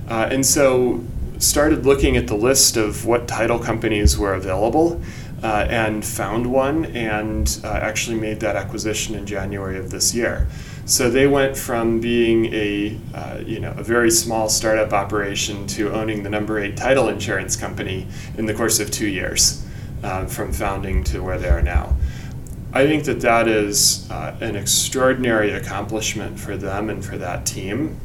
Uh, 0.07 0.29
and 0.31 0.45
so 0.45 1.03
started 1.39 1.85
looking 1.85 2.15
at 2.15 2.27
the 2.27 2.35
list 2.35 2.77
of 2.77 3.05
what 3.05 3.27
title 3.27 3.59
companies 3.59 4.17
were 4.17 4.33
available 4.33 5.01
uh, 5.43 5.65
and 5.69 6.05
found 6.05 6.45
one 6.51 6.85
and 6.87 7.59
uh, 7.63 7.67
actually 7.67 8.17
made 8.17 8.39
that 8.39 8.55
acquisition 8.55 9.15
in 9.15 9.25
January 9.25 9.77
of 9.77 9.89
this 9.89 10.13
year. 10.13 10.47
So 10.89 11.07
they 11.07 11.27
went 11.27 11.55
from 11.55 11.99
being 11.99 12.51
a 12.51 12.97
uh, 13.13 13.43
you 13.45 13.59
know 13.59 13.75
a 13.77 13.83
very 13.83 14.09
small 14.09 14.49
startup 14.49 14.91
operation 14.91 15.67
to 15.67 15.91
owning 15.93 16.23
the 16.23 16.31
number 16.31 16.57
eight 16.57 16.75
title 16.75 17.09
insurance 17.09 17.55
company 17.55 18.07
in 18.39 18.47
the 18.47 18.55
course 18.55 18.79
of 18.79 18.89
two 18.89 19.07
years, 19.07 19.63
uh, 20.01 20.25
from 20.25 20.51
founding 20.51 21.03
to 21.03 21.21
where 21.21 21.37
they 21.37 21.47
are 21.47 21.61
now. 21.61 21.95
I 22.73 22.87
think 22.87 23.03
that 23.03 23.21
that 23.21 23.47
is 23.47 24.09
uh, 24.09 24.35
an 24.41 24.55
extraordinary 24.55 25.51
accomplishment 25.51 26.39
for 26.39 26.57
them 26.57 26.89
and 26.89 27.05
for 27.05 27.19
that 27.19 27.45
team. 27.45 27.95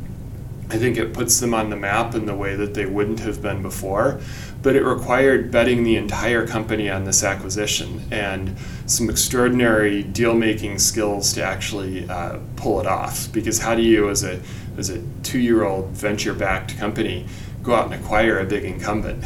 I 0.71 0.78
think 0.78 0.97
it 0.97 1.12
puts 1.12 1.40
them 1.40 1.54
on 1.54 1.71
the 1.71 1.76
map 1.76 2.14
in 2.14 2.26
the 2.26 2.35
way 2.35 2.56
that 2.56 2.75
they 2.75 2.87
wouldn't 2.87 3.21
have 3.21 3.42
been 3.42 3.62
before 3.62 4.21
but 4.64 4.75
it 4.75 4.83
required 4.83 5.50
betting 5.50 5.85
the 5.85 5.94
entire 5.94 6.47
company 6.47 6.88
on 6.88 7.04
this 7.04 7.23
acquisition 7.23 8.02
and 8.11 8.56
some 8.87 9.11
extraordinary 9.11 10.02
deal 10.02 10.33
making 10.33 10.78
skills 10.78 11.35
to 11.35 11.42
actually 11.44 12.09
uh, 12.09 12.38
pull 12.56 12.80
it 12.80 12.87
off. 12.87 13.30
Because 13.30 13.59
how 13.59 13.75
do 13.75 13.83
you, 13.83 14.09
as 14.09 14.25
a 14.25 14.40
as 14.78 14.88
a 14.88 15.02
two 15.23 15.38
year 15.38 15.64
old 15.64 15.90
venture 15.90 16.33
backed 16.33 16.78
company, 16.78 17.26
go 17.62 17.75
out 17.75 17.92
and 17.92 18.02
acquire 18.02 18.38
a 18.38 18.44
big 18.47 18.64
incumbent? 18.64 19.23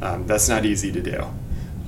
Um, 0.00 0.26
that's 0.26 0.48
not 0.48 0.64
easy 0.64 0.90
to 0.90 1.02
do. 1.02 1.22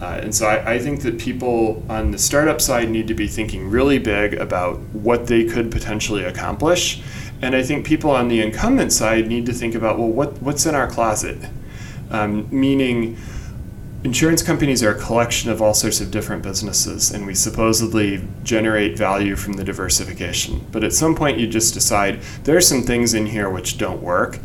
Uh, 0.03 0.21
and 0.23 0.35
so 0.35 0.47
I, 0.47 0.75
I, 0.75 0.79
think 0.79 1.03
that 1.03 1.19
people 1.19 1.83
on 1.91 2.11
the 2.11 2.19
startup 2.19 2.63
side 2.63 2.89
need 2.89 3.07
to 3.09 3.15
be 3.15 3.29
thinking 3.29 3.69
really 3.69 3.99
big 3.99 4.33
about 4.33 4.79
what 4.95 5.27
they 5.27 5.45
could 5.45 5.71
potentially 5.71 6.25
accomplish. 6.25 7.03
And 7.43 7.57
I 7.57 7.63
think 7.63 7.87
people 7.87 8.11
on 8.11 8.29
the 8.29 8.41
incumbent 8.41 8.93
side 8.93 9.27
need 9.27 9.47
to 9.47 9.53
think 9.53 9.75
about, 9.75 9.99
well, 9.99 10.09
what, 10.09 10.43
what's 10.43 10.67
in 10.67 10.75
our 10.75 10.89
closet? 10.89 11.39
um, 12.11 12.49
meaning 12.51 13.17
insurance 14.03 14.43
companies 14.43 14.83
are 14.83 14.93
a 14.93 14.99
collection 14.99 15.51
of 15.51 15.61
all 15.63 15.75
sorts 15.75 16.01
of 16.01 16.11
different 16.11 16.43
businesses, 16.43 17.11
and 17.11 17.27
we 17.27 17.35
supposedly 17.35 18.23
generate 18.43 18.97
value 18.97 19.37
from 19.37 19.55
the 19.55 19.65
diversification. 19.65 20.67
But 20.73 20.85
at 20.85 20.93
some 20.93 21.15
point, 21.15 21.39
you 21.39 21.47
just 21.47 21.75
decide 21.75 22.21
there 22.45 22.57
are 22.57 22.63
some 22.63 22.83
things 22.83 23.15
in 23.15 23.27
here 23.27 23.49
which 23.49 23.79
don't 23.79 24.03
work. 24.03 24.39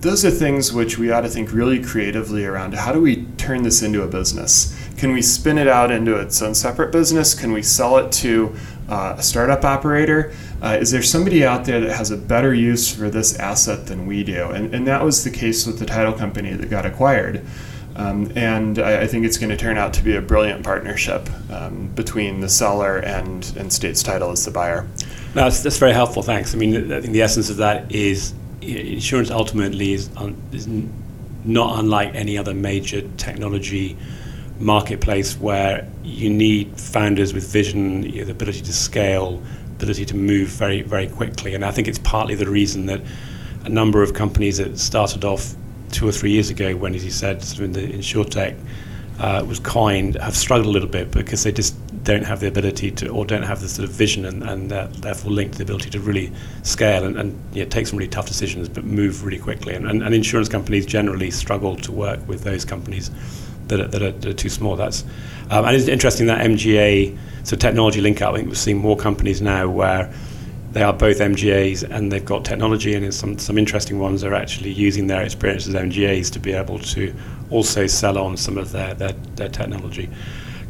Those 0.00 0.24
are 0.24 0.30
things 0.30 0.72
which 0.72 0.96
we 0.96 1.10
ought 1.10 1.22
to 1.22 1.28
think 1.28 1.52
really 1.52 1.82
creatively 1.82 2.46
around. 2.46 2.74
How 2.74 2.92
do 2.92 3.00
we 3.00 3.26
turn 3.36 3.64
this 3.64 3.82
into 3.82 4.02
a 4.02 4.06
business? 4.06 4.74
Can 4.96 5.12
we 5.12 5.20
spin 5.20 5.58
it 5.58 5.68
out 5.68 5.90
into 5.90 6.16
its 6.16 6.40
own 6.40 6.54
separate 6.54 6.90
business? 6.90 7.34
Can 7.34 7.52
we 7.52 7.62
sell 7.62 7.98
it 7.98 8.10
to 8.12 8.54
uh, 8.88 9.16
a 9.18 9.22
startup 9.22 9.64
operator? 9.64 10.32
Uh, 10.62 10.76
is 10.80 10.90
there 10.90 11.02
somebody 11.02 11.44
out 11.44 11.64
there 11.64 11.80
that 11.80 11.96
has 11.96 12.10
a 12.10 12.16
better 12.16 12.52
use 12.52 12.94
for 12.94 13.08
this 13.08 13.38
asset 13.38 13.86
than 13.86 14.06
we 14.06 14.22
do? 14.22 14.50
And, 14.50 14.74
and 14.74 14.86
that 14.86 15.02
was 15.02 15.24
the 15.24 15.30
case 15.30 15.66
with 15.66 15.78
the 15.78 15.86
title 15.86 16.12
company 16.12 16.52
that 16.52 16.68
got 16.68 16.84
acquired. 16.84 17.44
Um, 17.96 18.30
and 18.36 18.78
I, 18.78 19.02
I, 19.02 19.06
think 19.06 19.26
it's 19.26 19.36
going 19.36 19.50
to 19.50 19.56
turn 19.56 19.76
out 19.76 19.92
to 19.94 20.02
be 20.02 20.14
a 20.14 20.22
brilliant 20.22 20.64
partnership 20.64 21.28
um, 21.50 21.88
between 21.88 22.40
the 22.40 22.48
seller 22.48 22.98
and, 22.98 23.52
and 23.56 23.72
States 23.72 24.02
Title 24.02 24.30
as 24.30 24.44
the 24.44 24.50
buyer. 24.50 24.86
No, 25.34 25.44
that's, 25.44 25.62
that's 25.62 25.76
very 25.76 25.92
helpful. 25.92 26.22
Thanks. 26.22 26.54
I 26.54 26.58
mean, 26.58 26.92
I 26.92 27.00
think 27.00 27.12
the 27.12 27.22
essence 27.22 27.50
of 27.50 27.56
that 27.58 27.90
is 27.92 28.32
insurance 28.62 29.30
ultimately 29.30 29.92
is, 29.92 30.08
un, 30.16 30.40
is 30.52 30.68
not 31.44 31.78
unlike 31.78 32.14
any 32.14 32.38
other 32.38 32.54
major 32.54 33.02
technology 33.16 33.96
marketplace 34.58 35.38
where 35.38 35.88
you 36.04 36.30
need 36.30 36.78
founders 36.78 37.32
with 37.32 37.50
vision, 37.50 38.02
you 38.02 38.20
know, 38.20 38.24
the 38.26 38.32
ability 38.32 38.60
to 38.60 38.72
scale, 38.72 39.42
ability 39.80 40.04
to 40.04 40.16
move 40.16 40.48
very, 40.48 40.82
very 40.82 41.08
quickly. 41.08 41.54
And 41.54 41.64
I 41.64 41.70
think 41.70 41.88
it's 41.88 41.98
partly 41.98 42.34
the 42.34 42.50
reason 42.50 42.86
that 42.86 43.00
a 43.64 43.68
number 43.68 44.02
of 44.02 44.12
companies 44.14 44.58
that 44.58 44.78
started 44.78 45.24
off 45.24 45.54
two 45.90 46.06
or 46.06 46.12
three 46.12 46.30
years 46.30 46.50
ago, 46.50 46.76
when, 46.76 46.94
as 46.94 47.04
you 47.04 47.10
said, 47.10 47.42
sort 47.42 47.58
of 47.58 47.64
in 47.64 47.72
the 47.72 47.98
insurtech 47.98 48.56
uh, 49.18 49.44
was 49.46 49.58
coined, 49.58 50.14
have 50.16 50.36
struggled 50.36 50.66
a 50.66 50.70
little 50.70 50.88
bit 50.88 51.10
because 51.10 51.42
they 51.42 51.52
just 51.52 51.74
don't 52.04 52.24
have 52.24 52.40
the 52.40 52.48
ability 52.48 52.90
to, 52.90 53.08
or 53.08 53.26
don't 53.26 53.42
have 53.42 53.60
the 53.60 53.68
sort 53.68 53.88
of 53.88 53.94
vision, 53.94 54.24
and, 54.24 54.42
and 54.42 54.70
therefore 54.70 55.30
linked 55.30 55.56
the 55.56 55.62
ability 55.62 55.90
to 55.90 56.00
really 56.00 56.32
scale 56.62 57.04
and, 57.04 57.18
and 57.18 57.38
yeah, 57.52 57.64
take 57.64 57.86
some 57.86 57.98
really 57.98 58.08
tough 58.08 58.26
decisions, 58.26 58.68
but 58.68 58.84
move 58.84 59.24
really 59.24 59.38
quickly. 59.38 59.74
And, 59.74 59.86
and, 59.86 60.02
and 60.02 60.14
insurance 60.14 60.48
companies 60.48 60.86
generally 60.86 61.30
struggle 61.30 61.76
to 61.76 61.92
work 61.92 62.26
with 62.28 62.44
those 62.44 62.64
companies 62.64 63.10
that 63.70 63.80
are, 63.80 63.88
that 63.88 64.02
are, 64.02 64.12
that 64.12 64.26
are 64.26 64.34
too 64.34 64.50
small. 64.50 64.76
That's 64.76 65.04
um, 65.50 65.64
and 65.64 65.74
it's 65.74 65.88
interesting 65.88 66.26
that 66.26 66.44
MGA, 66.46 67.16
so 67.44 67.56
technology 67.56 68.00
link 68.00 68.20
up. 68.22 68.34
I 68.34 68.38
think 68.38 68.48
we're 68.48 68.54
seeing 68.54 68.78
more 68.78 68.96
companies 68.96 69.40
now 69.40 69.68
where 69.68 70.12
they 70.72 70.82
are 70.82 70.92
both 70.92 71.18
MGAs 71.18 71.82
and 71.90 72.12
they've 72.12 72.24
got 72.24 72.44
technology, 72.44 72.94
and 72.94 73.04
in 73.04 73.12
some 73.12 73.38
some 73.38 73.58
interesting 73.58 73.98
ones 73.98 74.22
are 74.22 74.34
actually 74.34 74.70
using 74.70 75.06
their 75.06 75.22
experience 75.22 75.66
as 75.66 75.74
MGAs 75.74 76.30
to 76.32 76.38
be 76.38 76.52
able 76.52 76.78
to 76.78 77.14
also 77.50 77.86
sell 77.86 78.18
on 78.18 78.36
some 78.36 78.58
of 78.58 78.72
their 78.72 78.94
their, 78.94 79.12
their 79.36 79.48
technology. 79.48 80.10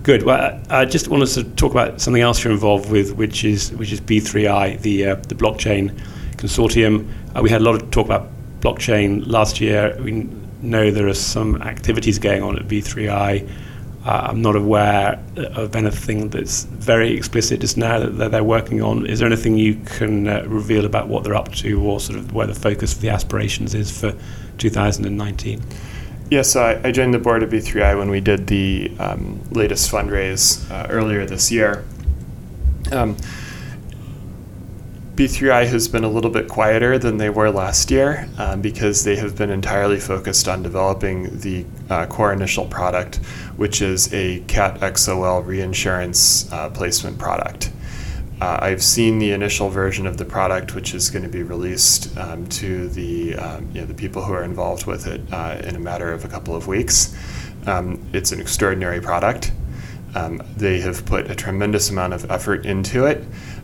Good. 0.02 0.22
Well, 0.22 0.58
I 0.70 0.86
just 0.86 1.08
wanted 1.08 1.28
to 1.28 1.44
talk 1.56 1.72
about 1.72 2.00
something 2.00 2.22
else 2.22 2.42
you're 2.42 2.54
involved 2.54 2.90
with, 2.90 3.16
which 3.16 3.44
is 3.44 3.72
which 3.72 3.92
is 3.92 4.00
B3I, 4.00 4.80
the 4.80 5.06
uh, 5.06 5.14
the 5.16 5.34
blockchain 5.34 5.90
consortium. 6.36 7.10
Uh, 7.36 7.42
we 7.42 7.50
had 7.50 7.60
a 7.60 7.64
lot 7.64 7.74
of 7.74 7.90
talk 7.90 8.06
about 8.06 8.28
blockchain 8.60 9.26
last 9.26 9.60
year. 9.60 9.94
Know 10.62 10.90
there 10.90 11.08
are 11.08 11.14
some 11.14 11.62
activities 11.62 12.18
going 12.18 12.42
on 12.42 12.56
at 12.56 12.66
B3I. 12.68 13.48
Uh, 14.04 14.26
I'm 14.30 14.40
not 14.40 14.56
aware 14.56 15.22
of 15.36 15.76
anything 15.76 16.30
that's 16.30 16.64
very 16.64 17.14
explicit 17.14 17.60
just 17.60 17.76
now 17.76 17.98
that, 17.98 18.30
they're 18.30 18.42
working 18.42 18.82
on. 18.82 19.04
Is 19.04 19.18
there 19.18 19.26
anything 19.26 19.58
you 19.58 19.74
can 19.84 20.26
uh, 20.26 20.44
reveal 20.46 20.86
about 20.86 21.08
what 21.08 21.22
they're 21.22 21.34
up 21.34 21.52
to 21.56 21.82
or 21.82 22.00
sort 22.00 22.18
of 22.18 22.32
where 22.32 22.46
the 22.46 22.54
focus 22.54 22.94
for 22.94 23.00
the 23.00 23.10
aspirations 23.10 23.74
is 23.74 23.90
for 23.90 24.14
2019? 24.56 25.62
Yes, 26.30 26.56
I, 26.56 26.80
I 26.82 26.92
joined 26.92 27.12
the 27.12 27.18
board 27.18 27.42
of 27.42 27.50
B3I 27.50 27.98
when 27.98 28.08
we 28.08 28.20
did 28.20 28.46
the 28.46 28.90
um, 28.98 29.40
latest 29.50 29.90
fundraise 29.90 30.70
uh, 30.70 30.86
earlier 30.88 31.26
this 31.26 31.50
year. 31.50 31.84
Um, 32.92 33.16
B3I 35.20 35.66
has 35.66 35.86
been 35.86 36.02
a 36.02 36.08
little 36.08 36.30
bit 36.30 36.48
quieter 36.48 36.98
than 36.98 37.18
they 37.18 37.28
were 37.28 37.50
last 37.50 37.90
year 37.90 38.26
um, 38.38 38.62
because 38.62 39.04
they 39.04 39.16
have 39.16 39.36
been 39.36 39.50
entirely 39.50 40.00
focused 40.00 40.48
on 40.48 40.62
developing 40.62 41.38
the 41.40 41.66
uh, 41.90 42.06
core 42.06 42.32
initial 42.32 42.64
product, 42.64 43.16
which 43.58 43.82
is 43.82 44.10
a 44.14 44.40
CAT 44.46 44.80
XOL 44.80 45.44
reinsurance 45.44 46.50
uh, 46.50 46.70
placement 46.70 47.18
product. 47.18 47.70
Uh, 48.40 48.60
I've 48.62 48.82
seen 48.82 49.18
the 49.18 49.32
initial 49.32 49.68
version 49.68 50.06
of 50.06 50.16
the 50.16 50.24
product, 50.24 50.74
which 50.74 50.94
is 50.94 51.10
going 51.10 51.24
to 51.24 51.28
be 51.28 51.42
released 51.42 52.16
um, 52.16 52.46
to 52.46 52.88
the 52.88 53.34
um, 53.34 53.68
you 53.74 53.82
know, 53.82 53.86
the 53.86 53.92
people 53.92 54.24
who 54.24 54.32
are 54.32 54.44
involved 54.44 54.86
with 54.86 55.06
it 55.06 55.20
uh, 55.34 55.60
in 55.62 55.76
a 55.76 55.80
matter 55.80 56.10
of 56.10 56.24
a 56.24 56.28
couple 56.28 56.56
of 56.56 56.66
weeks. 56.66 57.14
Um, 57.66 58.02
it's 58.14 58.32
an 58.32 58.40
extraordinary 58.40 59.02
product. 59.02 59.52
Um, 60.14 60.42
they 60.56 60.80
have 60.80 61.04
put 61.04 61.30
a 61.30 61.34
tremendous 61.34 61.90
amount 61.90 62.14
of 62.14 62.30
effort 62.30 62.66
into 62.66 63.04
it. 63.04 63.22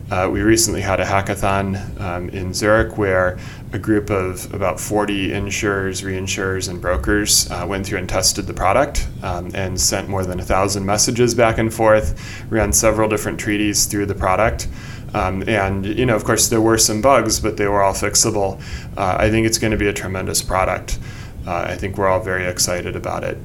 Uh, 0.09 0.29
we 0.31 0.39
recently 0.41 0.79
had 0.79 1.01
a 1.01 1.05
hackathon 1.05 1.99
um, 1.99 2.29
in 2.29 2.53
Zurich 2.53 2.97
where 2.97 3.37
a 3.73 3.79
group 3.79 4.09
of 4.09 4.53
about 4.53 4.79
40 4.79 5.33
insurers, 5.33 6.01
reinsurers, 6.01 6.69
and 6.69 6.79
brokers 6.79 7.51
uh, 7.51 7.65
went 7.67 7.85
through 7.85 7.97
and 7.97 8.07
tested 8.07 8.47
the 8.47 8.53
product 8.53 9.05
um, 9.21 9.51
and 9.53 9.79
sent 9.79 10.07
more 10.07 10.23
than 10.23 10.39
a 10.39 10.43
thousand 10.43 10.85
messages 10.85 11.35
back 11.35 11.57
and 11.57 11.73
forth, 11.73 12.45
ran 12.49 12.71
several 12.71 13.09
different 13.09 13.37
treaties 13.37 13.85
through 13.85 14.05
the 14.05 14.15
product. 14.15 14.69
Um, 15.13 15.43
and, 15.47 15.85
you 15.85 16.05
know, 16.05 16.15
of 16.15 16.23
course, 16.23 16.47
there 16.47 16.61
were 16.61 16.77
some 16.77 17.01
bugs, 17.01 17.41
but 17.41 17.57
they 17.57 17.67
were 17.67 17.81
all 17.81 17.93
fixable. 17.93 18.61
Uh, 18.95 19.17
I 19.19 19.29
think 19.29 19.45
it's 19.45 19.57
going 19.57 19.71
to 19.71 19.77
be 19.77 19.87
a 19.87 19.93
tremendous 19.93 20.41
product. 20.41 20.99
uh, 21.45 21.65
I 21.67 21.75
think 21.75 21.97
we're 21.97 22.07
all 22.07 22.21
very 22.21 22.45
excited 22.45 22.95
about 22.95 23.25
it. 23.25 23.37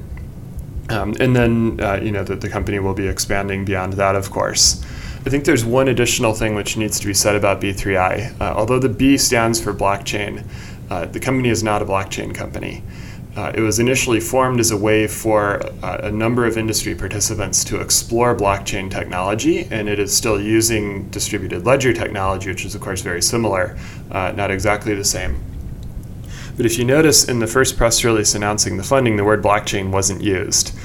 Um, 0.89 1.13
and 1.19 1.35
then, 1.35 1.79
uh, 1.81 1.95
you 1.95 2.11
know, 2.11 2.23
that 2.23 2.41
the 2.41 2.49
company 2.49 2.79
will 2.79 2.93
be 2.93 3.07
expanding 3.07 3.65
beyond 3.65 3.93
that, 3.93 4.15
of 4.15 4.29
course. 4.31 4.83
I 5.25 5.29
think 5.29 5.45
there's 5.45 5.63
one 5.63 5.87
additional 5.87 6.33
thing 6.33 6.53
which 6.53 6.75
needs 6.75 6.99
to 6.99 7.07
be 7.07 7.13
said 7.13 7.37
about 7.37 7.61
B3I. 7.61 8.41
Uh, 8.41 8.53
although 8.57 8.77
the 8.77 8.89
B 8.89 9.17
stands 9.17 9.57
for 9.61 9.73
blockchain, 9.73 10.45
uh, 10.89 11.05
the 11.05 11.19
company 11.19 11.47
is 11.47 11.63
not 11.63 11.81
a 11.81 11.85
blockchain 11.85 12.35
company. 12.35 12.83
Uh, 13.37 13.53
it 13.55 13.61
was 13.61 13.79
initially 13.79 14.19
formed 14.19 14.59
as 14.59 14.71
a 14.71 14.77
way 14.77 15.07
for 15.07 15.65
uh, 15.81 16.01
a 16.03 16.11
number 16.11 16.45
of 16.45 16.57
industry 16.57 16.93
participants 16.93 17.63
to 17.63 17.79
explore 17.79 18.35
blockchain 18.35 18.91
technology, 18.91 19.65
and 19.71 19.87
it 19.87 19.97
is 19.97 20.15
still 20.15 20.39
using 20.41 21.09
distributed 21.09 21.65
ledger 21.65 21.93
technology, 21.93 22.49
which 22.49 22.65
is, 22.65 22.75
of 22.75 22.81
course, 22.81 22.99
very 22.99 23.21
similar, 23.21 23.77
uh, 24.11 24.33
not 24.35 24.51
exactly 24.51 24.93
the 24.93 25.05
same. 25.05 25.41
But 26.57 26.65
if 26.65 26.77
you 26.77 26.83
notice 26.83 27.29
in 27.29 27.39
the 27.39 27.47
first 27.47 27.77
press 27.77 28.03
release 28.03 28.35
announcing 28.35 28.75
the 28.75 28.83
funding, 28.83 29.15
the 29.15 29.23
word 29.23 29.41
blockchain 29.41 29.89
wasn't 29.89 30.21
used. 30.21 30.75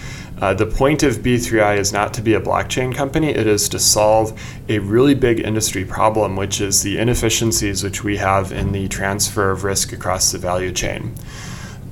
Uh, 0.41 0.55
the 0.55 0.67
point 0.67 1.03
of 1.03 1.17
B3I 1.17 1.79
is 1.79 1.93
not 1.93 2.15
to 2.15 2.23
be 2.23 2.35
a 2.35 2.41
blockchain 2.41 2.95
company, 2.95 3.31
it 3.31 3.47
is 3.47 3.69
to 3.71 3.79
solve 3.79 4.41
a 4.69 4.79
really 4.79 5.15
big 5.15 5.41
industry 5.41 5.85
problem, 5.85 6.37
which 6.37 6.61
is 6.61 6.83
the 6.83 6.97
inefficiencies 6.99 7.83
which 7.83 8.05
we 8.05 8.19
have 8.19 8.53
in 8.53 8.71
the 8.71 8.87
transfer 8.87 9.51
of 9.51 9.65
risk 9.65 9.93
across 9.93 10.31
the 10.31 10.39
value 10.39 10.73
chain. 10.73 11.15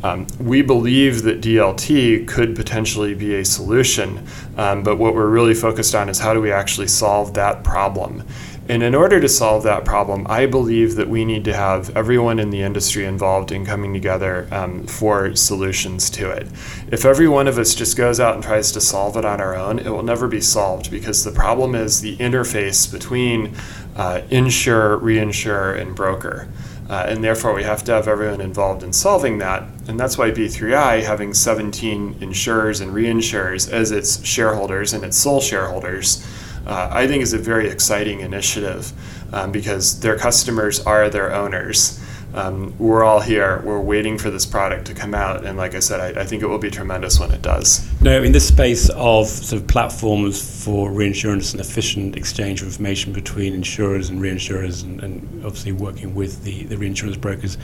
Um, 0.05 0.29
we 0.39 0.63
believe 0.63 1.23
that 1.23 1.41
DLT 1.41 2.29
could 2.29 2.55
potentially 2.55 3.15
be 3.15 3.35
a 3.35 3.45
solution, 3.45 4.25
um, 4.57 4.85
but 4.85 4.97
what 4.97 5.15
we're 5.15 5.29
really 5.29 5.55
focused 5.55 5.97
on 5.97 6.09
is 6.09 6.21
how 6.21 6.33
do 6.33 6.41
we 6.41 6.53
actually 6.53 6.87
solve 6.87 7.35
that 7.35 7.65
problem. 7.65 8.23
And 8.69 8.83
in 8.83 8.97
order 8.97 9.21
to 9.21 9.29
solve 9.29 9.63
that 9.63 9.85
problem, 9.85 10.27
I 10.29 10.47
believe 10.47 10.97
that 10.97 11.09
we 11.09 11.25
need 11.25 11.45
to 11.45 11.55
have 11.55 11.97
everyone 11.97 12.41
in 12.41 12.51
the 12.51 12.63
industry 12.63 13.05
involved 13.05 13.53
in 13.53 13.65
coming 13.65 13.93
together 13.93 14.49
um, 14.51 14.87
for 14.87 15.37
solutions 15.37 16.11
to 16.11 16.31
it. 16.31 16.49
If 16.91 17.05
every 17.05 17.29
one 17.29 17.47
of 17.47 17.59
us 17.59 17.77
just 17.77 17.97
goes 17.97 18.19
out 18.19 18.35
and 18.35 18.43
tries 18.43 18.73
to 18.73 18.81
solve 18.81 19.17
it 19.17 19.25
on 19.25 19.41
our 19.41 19.55
own, 19.55 19.79
it 19.79 19.89
will 19.89 20.03
never 20.03 20.27
be 20.27 20.41
solved 20.41 20.91
because 20.91 21.23
the 21.23 21.31
problem 21.31 21.77
is 21.77 22.01
the 22.01 22.17
interface 22.17 22.91
between 22.91 23.55
uh, 23.95 24.23
insurer, 24.31 24.99
reinsurer, 24.99 25.81
and 25.81 25.95
broker. 25.95 26.49
Uh, 26.89 27.05
and 27.09 27.23
therefore, 27.23 27.55
we 27.55 27.63
have 27.63 27.85
to 27.85 27.93
have 27.93 28.09
everyone 28.09 28.41
involved 28.41 28.83
in 28.83 28.93
solving 28.93 29.39
that. 29.39 29.65
And 29.89 29.99
that's 29.99 30.19
why 30.19 30.31
B3I, 30.31 31.03
having 31.03 31.35
17 31.35 32.17
insurers 32.21 32.81
and 32.81 32.93
reinsurers 32.93 33.71
as 33.73 33.91
its 33.93 34.25
shareholders 34.25 34.93
and 34.93 35.05
its 35.05 35.17
sole 35.17 35.41
shareholders, 35.41 36.25
uh, 36.67 36.89
I 36.91 37.07
think 37.07 37.23
is 37.23 37.33
a 37.33 37.39
very 37.39 37.69
exciting 37.69 38.21
initiative 38.21 38.93
um, 39.33 39.53
because 39.53 40.01
their 40.01 40.19
customers 40.19 40.81
are 40.81 41.09
their 41.09 41.33
owners. 41.33 42.01
Um, 42.35 42.77
we're 42.79 43.03
all 43.03 43.21
here. 43.21 43.63
We're 43.65 43.81
waiting 43.81 44.19
for 44.19 44.31
this 44.31 44.45
product 44.45 44.87
to 44.89 44.95
come 44.95 45.15
out, 45.15 45.47
and 45.47 45.57
like 45.57 45.75
I 45.75 45.81
said, 45.81 46.01
I, 46.01 46.21
I, 46.21 46.25
think 46.25 46.43
it 46.43 46.47
will 46.47 46.59
be 46.59 46.71
tremendous 46.71 47.19
when 47.19 47.31
it 47.31 47.41
does. 47.41 47.89
No, 48.03 48.23
in 48.23 48.33
this 48.33 48.47
space 48.47 48.91
of 48.91 49.27
sort 49.27 49.63
of 49.63 49.69
platforms 49.69 50.65
for 50.65 50.93
reinsurance 50.93 51.53
and 51.53 51.63
efficient 51.63 52.15
exchange 52.15 52.61
of 52.61 52.67
information 52.67 53.15
between 53.15 53.55
insurers 53.55 54.11
and 54.11 54.21
reinsurers, 54.21 54.83
and, 54.83 55.03
and 55.03 55.45
obviously 55.47 55.73
working 55.73 56.15
with 56.15 56.45
the, 56.45 56.65
the 56.65 56.77
reinsurance 56.77 57.17
brokers, 57.17 57.57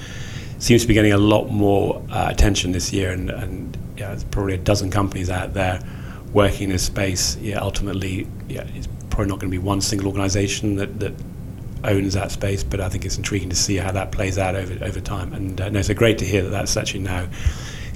seems 0.58 0.82
to 0.82 0.88
be 0.88 0.94
getting 0.94 1.12
a 1.12 1.18
lot 1.18 1.48
more 1.48 2.02
uh, 2.10 2.28
attention 2.30 2.72
this 2.72 2.94
year, 2.94 3.10
and, 3.10 3.28
and 3.28 3.76
yeah, 3.98 4.08
there's 4.08 4.24
probably 4.24 4.54
a 4.54 4.58
dozen 4.58 4.90
companies 4.90 5.28
out 5.28 5.52
there 5.52 5.82
working 6.32 6.70
in 6.70 6.76
a 6.76 6.78
space. 6.78 7.36
Yeah, 7.38 7.58
ultimately, 7.60 8.26
yeah, 8.48 8.64
it's 8.74 8.88
probably 9.10 9.26
not 9.26 9.38
going 9.40 9.50
to 9.50 9.56
be 9.56 9.58
one 9.58 9.80
single 9.80 10.08
organisation 10.08 10.76
that, 10.76 11.00
that 11.00 11.14
owns 11.84 12.14
that 12.14 12.30
space, 12.30 12.62
but 12.62 12.80
I 12.80 12.88
think 12.88 13.04
it's 13.04 13.16
intriguing 13.16 13.50
to 13.50 13.56
see 13.56 13.76
how 13.76 13.92
that 13.92 14.12
plays 14.12 14.38
out 14.38 14.54
over 14.54 14.84
over 14.84 15.00
time. 15.00 15.32
And 15.32 15.60
uh, 15.60 15.68
no, 15.68 15.82
so 15.82 15.94
great 15.94 16.18
to 16.18 16.24
hear 16.24 16.42
that 16.42 16.50
that's 16.50 16.76
actually 16.76 17.00
now 17.00 17.28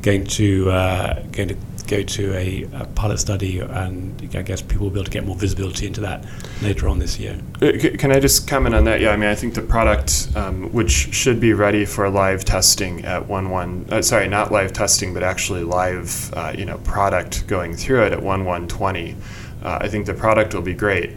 going 0.03 0.25
to 0.25 0.71
uh, 0.71 1.23
going 1.33 1.49
to 1.49 1.57
go 1.87 2.03
to 2.03 2.35
a, 2.35 2.67
a, 2.75 2.87
pilot 2.95 3.19
study, 3.19 3.61
and 3.61 4.21
I 4.35 4.43
guess 4.43 4.63
people 4.63 4.85
will 4.85 4.91
be 4.91 5.01
able 5.01 5.05
to 5.05 5.11
get 5.11 5.27
more 5.27 5.37
visibility 5.37 5.87
into 5.87 6.01
that 6.03 6.25
later 6.63 6.89
on 6.89 6.99
this 6.99 7.19
year. 7.19 7.39
Uh, 7.61 7.73
can 7.99 8.13
I 8.13 8.21
just 8.21 8.49
comment 8.49 8.75
on 8.75 8.85
that? 8.85 9.01
Yeah, 9.01 9.11
I 9.11 9.17
mean, 9.17 9.29
I 9.29 9.35
think 9.35 9.55
the 9.55 9.63
product, 9.63 10.29
um, 10.35 10.73
which 10.73 11.15
should 11.15 11.41
be 11.41 11.53
ready 11.53 11.85
for 11.85 12.09
live 12.09 12.45
testing 12.45 13.05
at 13.05 13.27
one 13.27 13.51
one, 13.51 13.87
uh, 13.91 14.03
sorry, 14.03 14.29
not 14.29 14.53
live 14.53 14.73
testing, 14.73 15.15
but 15.15 15.23
actually 15.23 15.65
live, 15.65 16.33
uh, 16.35 16.53
you 16.57 16.65
know, 16.65 16.79
product 16.79 17.47
going 17.47 17.75
through 17.75 18.05
it 18.05 18.13
at 18.13 18.23
one 18.23 18.45
one 18.45 18.67
twenty. 18.69 19.17
Uh, 19.63 19.79
I 19.81 19.89
think 19.89 20.07
the 20.07 20.15
product 20.15 20.55
will 20.55 20.63
be 20.63 20.75
great 20.75 21.11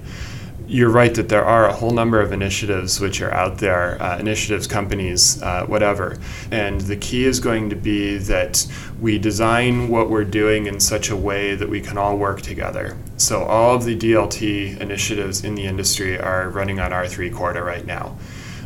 you're 0.70 0.92
right 0.92 1.16
that 1.16 1.30
there 1.30 1.44
are 1.44 1.66
a 1.66 1.74
whole 1.74 1.90
number 1.90 2.22
of 2.22 2.32
initiatives 2.32 3.00
which 3.00 3.22
are 3.22 3.34
out 3.34 3.58
there, 3.58 4.00
uh, 4.02 4.20
initiatives, 4.20 4.68
companies, 4.68 5.42
uh, 5.42 5.66
whatever. 5.66 6.16
And 6.52 6.80
the 6.82 6.96
key 6.96 7.26
is 7.26 7.40
going 7.40 7.72
to 7.72 7.76
be 7.76 8.18
that 8.18 8.68
we 9.02 9.18
design 9.18 9.90
what 9.90 10.12
we're 10.12 10.24
doing 10.24 10.68
in 10.68 10.80
such 10.80 11.10
a 11.10 11.16
way 11.16 11.56
that 11.56 11.68
we 11.68 11.82
can 11.82 11.98
all 11.98 12.18
work 12.18 12.42
together. 12.42 12.96
So, 13.18 13.44
all 13.44 13.76
of 13.76 13.84
the 13.84 13.98
DLT 13.98 14.80
initiatives 14.80 15.44
in 15.44 15.56
the 15.56 15.66
industry 15.66 16.20
are 16.20 16.50
running 16.50 16.80
on 16.80 16.92
R3 16.92 17.34
Corda 17.34 17.64
right 17.64 17.86
now. 17.86 18.16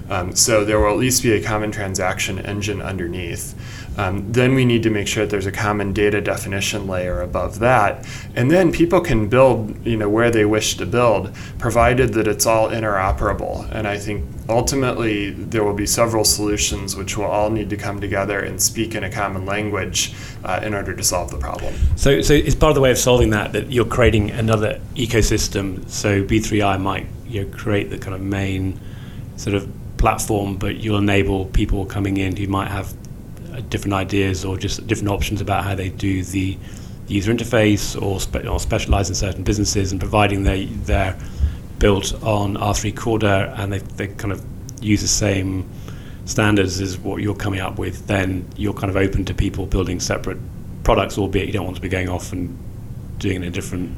Um, 0.09 0.35
so, 0.35 0.65
there 0.65 0.79
will 0.79 0.91
at 0.91 0.97
least 0.97 1.23
be 1.23 1.33
a 1.33 1.41
common 1.41 1.71
transaction 1.71 2.39
engine 2.39 2.81
underneath. 2.81 3.55
Um, 3.97 4.31
then 4.31 4.55
we 4.55 4.65
need 4.65 4.83
to 4.83 4.89
make 4.89 5.07
sure 5.07 5.25
that 5.25 5.29
there's 5.29 5.45
a 5.45 5.51
common 5.51 5.93
data 5.93 6.19
definition 6.19 6.87
layer 6.87 7.21
above 7.21 7.59
that, 7.59 8.07
and 8.35 8.49
then 8.49 8.71
people 8.71 9.01
can 9.01 9.29
build, 9.29 9.85
you 9.85 9.97
know, 9.97 10.09
where 10.09 10.31
they 10.31 10.45
wish 10.45 10.77
to 10.77 10.85
build, 10.85 11.33
provided 11.59 12.13
that 12.13 12.27
it's 12.27 12.45
all 12.45 12.69
interoperable. 12.69 13.69
And 13.71 13.87
I 13.87 13.99
think 13.99 14.25
ultimately 14.49 15.29
there 15.29 15.63
will 15.63 15.75
be 15.75 15.85
several 15.85 16.25
solutions 16.25 16.95
which 16.95 17.17
will 17.17 17.25
all 17.25 17.49
need 17.49 17.69
to 17.69 17.77
come 17.77 18.01
together 18.01 18.39
and 18.39 18.61
speak 18.61 18.95
in 18.95 19.03
a 19.03 19.09
common 19.11 19.45
language 19.45 20.13
uh, 20.43 20.59
in 20.63 20.73
order 20.73 20.95
to 20.95 21.03
solve 21.03 21.29
the 21.29 21.37
problem. 21.37 21.73
So, 21.95 22.21
so 22.21 22.33
it's 22.33 22.55
part 22.55 22.71
of 22.71 22.75
the 22.75 22.81
way 22.81 22.91
of 22.91 22.97
solving 22.97 23.29
that 23.29 23.53
that 23.53 23.71
you're 23.71 23.85
creating 23.85 24.31
another 24.31 24.81
ecosystem. 24.95 25.87
So 25.89 26.23
B3I 26.23 26.81
might 26.81 27.07
you 27.27 27.43
know, 27.43 27.55
create 27.55 27.89
the 27.89 27.97
kind 27.97 28.15
of 28.15 28.21
main 28.21 28.79
sort 29.37 29.55
of 29.55 29.69
platform, 30.03 30.57
but 30.57 30.75
you'll 30.75 30.97
enable 30.97 31.45
people 31.45 31.85
coming 31.85 32.17
in 32.17 32.35
who 32.35 32.45
might 32.45 32.67
have 32.67 32.93
uh, 33.53 33.61
different 33.69 33.93
ideas 33.93 34.43
or 34.43 34.57
just 34.57 34.85
different 34.85 35.07
options 35.07 35.39
about 35.39 35.63
how 35.63 35.73
they 35.73 35.87
do 35.87 36.21
the 36.25 36.57
user 37.07 37.33
interface 37.33 37.99
or, 38.01 38.19
spe- 38.19 38.45
or 38.45 38.59
specialize 38.59 39.07
in 39.07 39.15
certain 39.15 39.43
businesses 39.45 39.93
and 39.93 40.01
providing 40.01 40.43
they, 40.43 40.65
they're 40.65 41.17
built 41.79 42.21
on 42.21 42.55
R3 42.57 42.93
Corda 42.93 43.53
and 43.57 43.71
they, 43.71 43.77
they 43.77 44.07
kind 44.09 44.33
of 44.33 44.43
use 44.81 45.01
the 45.01 45.07
same 45.07 45.69
standards 46.25 46.81
as 46.81 46.97
what 46.97 47.21
you're 47.21 47.33
coming 47.33 47.61
up 47.61 47.79
with, 47.79 48.05
then 48.05 48.45
you're 48.57 48.73
kind 48.73 48.89
of 48.89 48.97
open 48.97 49.23
to 49.23 49.33
people 49.33 49.65
building 49.65 50.01
separate 50.01 50.37
products, 50.83 51.17
albeit 51.17 51.47
you 51.47 51.53
don't 51.53 51.63
want 51.63 51.77
to 51.77 51.81
be 51.81 51.87
going 51.87 52.09
off 52.09 52.33
and 52.33 52.59
doing 53.19 53.35
it 53.35 53.43
in 53.43 53.43
a 53.43 53.51
different 53.51 53.97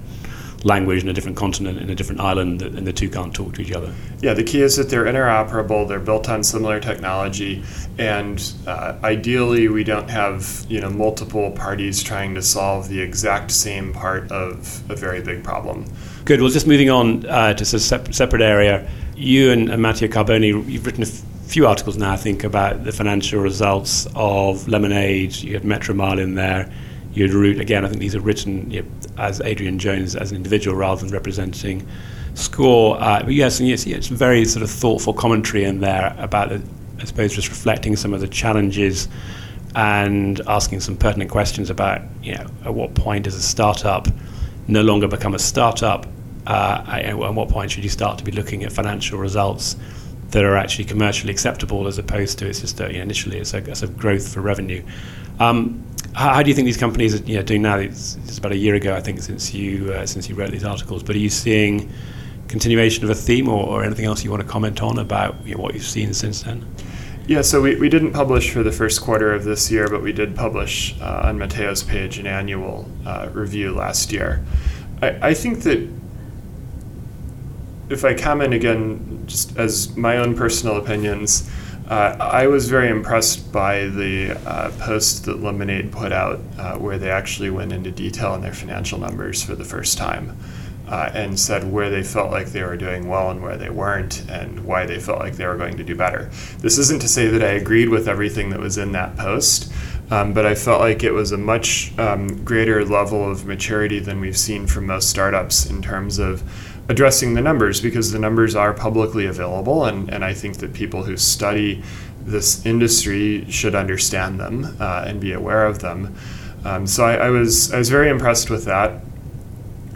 language 0.66 1.04
in 1.04 1.10
a 1.10 1.14
different 1.14 1.38
continent 1.38 1.80
in 1.80 1.92
a 1.92 1.96
different 1.96 2.20
island 2.20 2.64
and 2.64 2.88
the 2.88 2.92
two 2.92 3.08
can't 3.08 3.36
talk 3.36 3.54
to 3.54 3.62
each 3.62 3.72
other. 3.72 3.94
Yeah 4.22 4.34
the 4.34 4.44
key 4.44 4.62
is 4.62 4.76
that 4.78 4.90
they're 4.90 5.06
interoperable 5.06 5.88
they're 5.88 6.00
built 6.00 6.28
on 6.28 6.44
similar 6.44 6.80
technology 6.80 7.64
and 8.00 8.54
uh, 8.66 8.96
ideally 9.04 9.68
we 9.68 9.84
don't 9.84 10.10
have 10.10 10.66
you 10.68 10.82
know 10.82 10.90
multiple 10.90 11.52
parties 11.52 12.02
trying 12.02 12.34
to 12.34 12.42
solve 12.42 12.90
the 12.90 13.00
exact 13.00 13.52
same 13.52 13.94
part 13.94 14.32
of 14.32 14.82
a 14.90 14.96
very 14.96 15.22
big 15.22 15.44
problem. 15.44 15.86
Good. 16.26 16.42
Well 16.42 16.50
just 16.50 16.68
moving 16.68 16.90
on 16.90 17.26
uh, 17.28 17.54
to 17.54 17.64
a 17.64 17.80
separate 17.80 18.42
area. 18.42 18.90
You 19.16 19.52
and, 19.52 19.70
and 19.70 19.82
Matteo 19.82 20.08
Carbone 20.08 20.68
you've 20.68 20.86
written 20.86 21.04
a 21.04 21.06
few 21.06 21.68
articles 21.68 21.96
now 21.96 22.14
I 22.14 22.18
think 22.18 22.44
about 22.44 22.86
the 22.86 22.92
financial 22.92 23.40
results 23.40 24.08
of 24.16 24.68
Lemonade. 24.68 25.36
You 25.36 25.54
had 25.54 25.62
Metromile 25.62 26.20
in 26.20 26.34
there 26.34 26.74
you 27.16 27.24
had 27.24 27.34
Root 27.34 27.60
again 27.60 27.86
I 27.86 27.88
think 27.88 28.00
these 28.00 28.16
are 28.16 28.22
written 28.22 28.70
you 28.70 28.84
know, 28.84 28.90
as 29.18 29.42
Adrian 29.42 29.80
Jones 29.80 30.16
as 30.16 30.32
an 30.32 30.38
individual 30.38 30.76
rather 30.76 31.02
than 31.02 31.12
representing 31.12 31.88
SCOR. 32.36 33.02
Uh, 33.02 33.24
but 33.24 33.34
yes, 33.34 33.60
and 33.60 33.68
yes, 33.68 33.86
yes, 33.88 34.08
very 34.08 34.46
sort 34.46 34.64
of 34.64 34.70
thoughtful 34.70 35.14
commentary 35.14 35.64
in 35.64 35.80
there 35.80 36.14
about, 36.18 36.50
the, 36.50 36.62
I 37.00 37.06
suppose, 37.06 37.34
just 37.34 37.50
reflecting 37.50 37.96
some 37.96 38.14
of 38.14 38.22
the 38.22 38.28
challenges 38.28 39.08
and 39.76 40.40
asking 40.48 40.82
some 40.82 40.96
pertinent 40.96 41.32
questions 41.32 41.70
about, 41.70 42.02
you 42.22 42.36
know, 42.36 42.46
at 42.64 42.74
what 42.74 42.94
point 42.94 43.26
does 43.26 43.36
a 43.36 43.42
startup 43.42 44.08
no 44.68 44.82
longer 44.82 45.08
become 45.08 45.34
a 45.34 45.40
startup? 45.40 46.08
Uh, 46.48 46.84
at 46.88 47.18
what 47.18 47.50
point 47.50 47.72
should 47.72 47.84
you 47.84 47.90
start 47.90 48.20
to 48.20 48.24
be 48.24 48.32
looking 48.32 48.64
at 48.64 48.72
financial 48.72 49.18
results 49.18 49.76
that 50.30 50.44
are 50.44 50.56
actually 50.56 50.86
commercially 50.86 51.32
acceptable 51.32 51.88
as 51.88 51.98
opposed 51.98 52.38
to 52.38 52.48
it's 52.48 52.62
just 52.62 52.80
a, 52.80 52.88
you 52.88 52.98
know, 52.98 53.04
initially 53.04 53.40
it's 53.40 53.54
a, 53.54 53.58
it's 53.70 53.82
a 53.82 53.88
growth 53.88 54.32
for 54.32 54.42
revenue. 54.42 54.84
Um, 55.40 55.84
how, 56.16 56.34
how, 56.36 56.44
do 56.44 56.50
you 56.50 56.56
think 56.56 56.66
these 56.66 56.78
companies 56.78 57.20
are 57.20 57.24
you 57.26 57.36
know, 57.36 57.44
doing 57.44 57.62
now? 57.62 57.78
It's, 57.78 58.16
it's, 58.24 58.38
about 58.38 58.54
a 58.54 58.58
year 58.58 58.76
ago, 58.76 58.96
I 58.96 59.02
think, 59.02 59.22
since 59.22 59.54
you 59.54 59.92
uh, 59.92 60.06
since 60.06 60.30
you 60.30 60.36
wrote 60.36 60.52
these 60.52 60.64
articles. 60.64 61.04
But 61.04 61.16
are 61.16 61.20
you 61.20 61.30
seeing 61.30 61.92
continuation 62.48 63.04
of 63.04 63.10
a 63.10 63.16
theme, 63.16 63.50
or, 63.50 63.66
or 63.66 63.84
anything 63.84 64.06
else 64.06 64.24
you 64.24 64.32
want 64.32 64.42
to 64.42 64.48
comment 64.48 64.82
on 64.82 64.98
about 64.98 65.36
you 65.46 65.56
know, 65.56 65.62
what 65.62 65.74
you've 65.74 65.84
seen 65.84 66.14
since 66.14 66.44
then? 66.44 66.66
Yeah, 67.28 67.42
so 67.42 67.62
we, 67.62 67.76
we 67.76 67.90
didn't 67.90 68.14
publish 68.14 68.52
for 68.52 68.62
the 68.62 68.72
first 68.72 69.02
quarter 69.02 69.34
of 69.34 69.44
this 69.44 69.72
year, 69.72 69.90
but 69.90 70.04
we 70.04 70.14
did 70.14 70.36
publish 70.36 70.96
uh, 71.02 71.24
on 71.26 71.40
Matteo's 71.40 71.82
page 71.82 72.20
an 72.20 72.28
annual 72.28 72.90
uh, 73.06 73.30
review 73.34 73.74
last 73.74 74.12
year. 74.12 74.46
I, 75.02 75.30
I 75.30 75.34
think 75.34 75.64
that 75.64 75.90
if 77.90 78.06
I 78.06 78.14
comment 78.14 78.54
again, 78.54 79.24
just 79.26 79.58
as 79.58 79.96
my 79.98 80.18
own 80.18 80.36
personal 80.36 80.78
opinions, 80.78 81.50
Uh, 81.88 82.16
I 82.20 82.48
was 82.48 82.68
very 82.68 82.90
impressed 82.90 83.52
by 83.52 83.86
the 83.86 84.32
uh, 84.48 84.72
post 84.80 85.26
that 85.26 85.42
Lemonade 85.42 85.92
put 85.92 86.12
out, 86.12 86.40
uh, 86.58 86.78
where 86.78 86.98
they 86.98 87.12
actually 87.12 87.52
went 87.52 87.72
into 87.72 87.92
detail 87.92 88.32
on 88.32 88.42
their 88.42 88.54
financial 88.54 89.00
numbers 89.00 89.44
for 89.44 89.54
the 89.54 89.66
first 89.66 89.98
time 89.98 90.36
uh, 90.88 91.12
and 91.14 91.40
said 91.40 91.72
where 91.72 91.90
they 91.90 92.04
felt 92.04 92.32
like 92.32 92.48
they 92.48 92.64
were 92.64 92.78
doing 92.78 93.08
well 93.08 93.32
and 93.32 93.42
where 93.42 93.58
they 93.58 93.70
weren't, 93.70 94.24
and 94.30 94.64
why 94.66 94.86
they 94.86 95.00
felt 95.00 95.20
like 95.20 95.36
they 95.36 95.46
were 95.46 95.58
going 95.58 95.78
to 95.78 95.84
do 95.84 95.96
better. 95.96 96.30
This 96.60 96.78
isn't 96.78 97.02
to 97.02 97.08
say 97.08 97.28
that 97.28 97.44
I 97.44 97.54
agreed 97.54 97.90
with 97.90 98.08
everything 98.08 98.50
that 98.52 98.60
was 98.60 98.78
in 98.78 98.92
that 98.92 99.16
post, 99.18 99.72
um, 100.12 100.34
but 100.34 100.46
I 100.46 100.54
felt 100.54 100.82
like 100.82 101.04
it 101.04 101.12
was 101.12 101.32
a 101.32 101.38
much 101.38 101.98
um, 101.98 102.44
greater 102.44 102.86
level 102.86 103.30
of 103.30 103.46
maturity 103.46 104.00
than 104.00 104.20
we've 104.20 104.38
seen 104.38 104.68
from 104.68 104.86
most 104.86 105.10
startups 105.10 105.66
in 105.66 105.82
terms 105.82 106.20
of 106.20 106.44
addressing 106.88 107.34
the 107.34 107.42
numbers 107.42 107.82
because 107.82 108.12
the 108.12 108.20
numbers 108.20 108.56
are 108.56 108.74
publicly 108.74 109.26
available, 109.26 109.86
and, 109.86 110.10
and 110.14 110.24
I 110.24 110.34
think 110.34 110.58
that 110.58 110.74
people 110.74 111.04
who 111.04 111.18
study 111.18 111.84
this 112.22 112.66
industry 112.66 113.46
should 113.50 113.76
understand 113.76 114.40
them 114.40 114.78
uh, 114.80 115.06
and 115.08 115.20
be 115.20 115.32
aware 115.32 115.66
of 115.66 115.80
them. 115.80 116.16
Um, 116.64 116.88
so 116.88 117.06
I, 117.06 117.28
I, 117.28 117.30
was 117.30 117.72
I 117.74 117.78
was 117.78 117.90
very 117.90 118.10
impressed 118.10 118.50
with 118.50 118.66
that. 118.66 119.02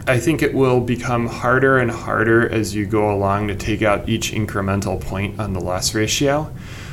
I 0.06 0.18
think 0.18 0.42
it 0.42 0.54
will 0.54 0.80
become 0.80 1.26
harder 1.26 1.78
and 1.78 1.90
harder 1.90 2.48
as 2.48 2.74
you 2.74 2.86
go 2.86 3.12
along 3.12 3.48
to 3.48 3.56
take 3.56 3.82
out 3.82 4.08
each 4.08 4.32
incremental 4.32 5.00
point 5.00 5.38
on 5.38 5.52
the 5.52 5.60
loss 5.60 5.94
ratio. 5.94 6.50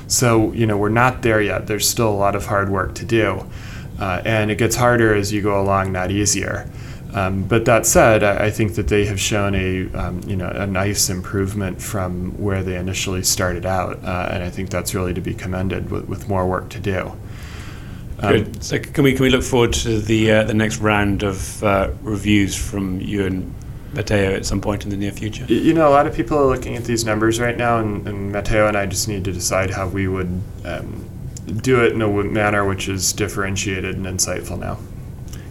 So, 0.07 0.51
you 0.53 0.65
know, 0.65 0.77
we're 0.77 0.89
not 0.89 1.21
there 1.21 1.41
yet. 1.41 1.67
There's 1.67 1.87
still 1.87 2.09
a 2.09 2.15
lot 2.15 2.35
of 2.35 2.45
hard 2.45 2.69
work 2.69 2.95
to 2.95 3.05
do. 3.05 3.45
Uh, 3.99 4.21
and 4.25 4.51
it 4.51 4.57
gets 4.57 4.75
harder 4.75 5.13
as 5.13 5.33
you 5.33 5.41
go 5.41 5.59
along, 5.59 5.91
not 5.91 6.11
easier. 6.11 6.69
Um, 7.13 7.43
but 7.43 7.65
that 7.65 7.85
said, 7.85 8.23
I, 8.23 8.45
I, 8.45 8.51
think 8.51 8.75
that 8.75 8.89
they 8.89 9.05
have 9.05 9.19
shown 9.19 9.55
a 9.55 9.89
um, 9.93 10.21
you 10.27 10.35
know 10.35 10.49
a 10.49 10.67
nice 10.67 11.09
improvement 11.09 11.81
from 11.81 12.31
where 12.37 12.63
they 12.63 12.75
initially 12.75 13.23
started 13.23 13.65
out, 13.65 14.03
uh, 14.03 14.29
and 14.31 14.43
I 14.43 14.49
think 14.49 14.69
that's 14.69 14.93
really 14.93 15.13
to 15.13 15.21
be 15.21 15.33
commended 15.33 15.89
with, 15.89 16.07
with 16.07 16.27
more 16.27 16.45
work 16.45 16.69
to 16.69 16.79
do. 16.79 17.13
Um, 18.19 18.33
Good. 18.33 18.63
So 18.63 18.79
can 18.79 19.03
we 19.03 19.13
can 19.13 19.23
we 19.23 19.29
look 19.29 19.43
forward 19.43 19.73
to 19.73 19.99
the 19.99 20.31
uh, 20.31 20.43
the 20.43 20.53
next 20.53 20.79
round 20.79 21.23
of 21.23 21.63
uh, 21.63 21.91
reviews 22.01 22.55
from 22.55 22.99
you 22.99 23.25
and 23.25 23.53
Matteo 23.93 24.33
at 24.33 24.45
some 24.45 24.59
point 24.59 24.83
in 24.83 24.89
the 24.89 24.97
near 24.97 25.11
future? 25.11 25.45
You 25.45 25.73
know, 25.73 25.87
a 25.87 25.91
lot 25.91 26.07
of 26.07 26.15
people 26.15 26.37
are 26.37 26.45
looking 26.45 26.75
at 26.75 26.83
these 26.83 27.05
numbers 27.05 27.39
right 27.39 27.57
now, 27.57 27.79
and, 27.79 28.07
and 28.07 28.31
Matteo 28.31 28.67
and 28.67 28.75
I 28.75 28.85
just 28.85 29.07
need 29.07 29.23
to 29.25 29.31
decide 29.31 29.69
how 29.69 29.87
we 29.87 30.07
would 30.07 30.41
um, 30.65 31.09
do 31.61 31.83
it 31.83 31.93
in 31.93 32.01
a 32.01 32.09
manner 32.09 32.65
which 32.65 32.89
is 32.89 33.13
differentiated 33.13 33.95
and 33.95 34.05
insightful 34.05 34.59
now. 34.59 34.77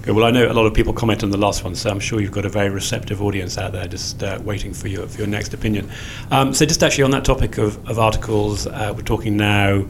Good. 0.07 0.15
Well, 0.15 0.25
I 0.25 0.31
know 0.31 0.49
a 0.49 0.55
lot 0.55 0.67
of 0.67 0.73
people 0.73 0.93
comment 0.93 1.25
on 1.25 1.31
the 1.31 1.37
last 1.37 1.65
one, 1.65 1.75
so 1.75 1.91
I'm 1.91 1.99
sure 1.99 2.21
you've 2.21 2.31
got 2.31 2.45
a 2.45 2.49
very 2.49 2.71
receptive 2.71 3.21
audience 3.21 3.59
out 3.59 3.73
there 3.73 3.89
just 3.89 4.23
uh, 4.23 4.39
waiting 4.45 4.73
for 4.73 4.87
your 4.87 5.09
for 5.09 5.19
your 5.19 5.27
next 5.27 5.53
opinion. 5.53 5.91
Um, 6.31 6.55
so, 6.55 6.65
just 6.65 6.85
actually 6.85 7.03
on 7.03 7.11
that 7.11 7.25
topic 7.25 7.59
of, 7.59 7.85
of 7.91 7.99
articles, 7.99 8.69
uh, 8.69 8.93
we're 8.95 9.03
talking 9.03 9.37
now 9.37 9.85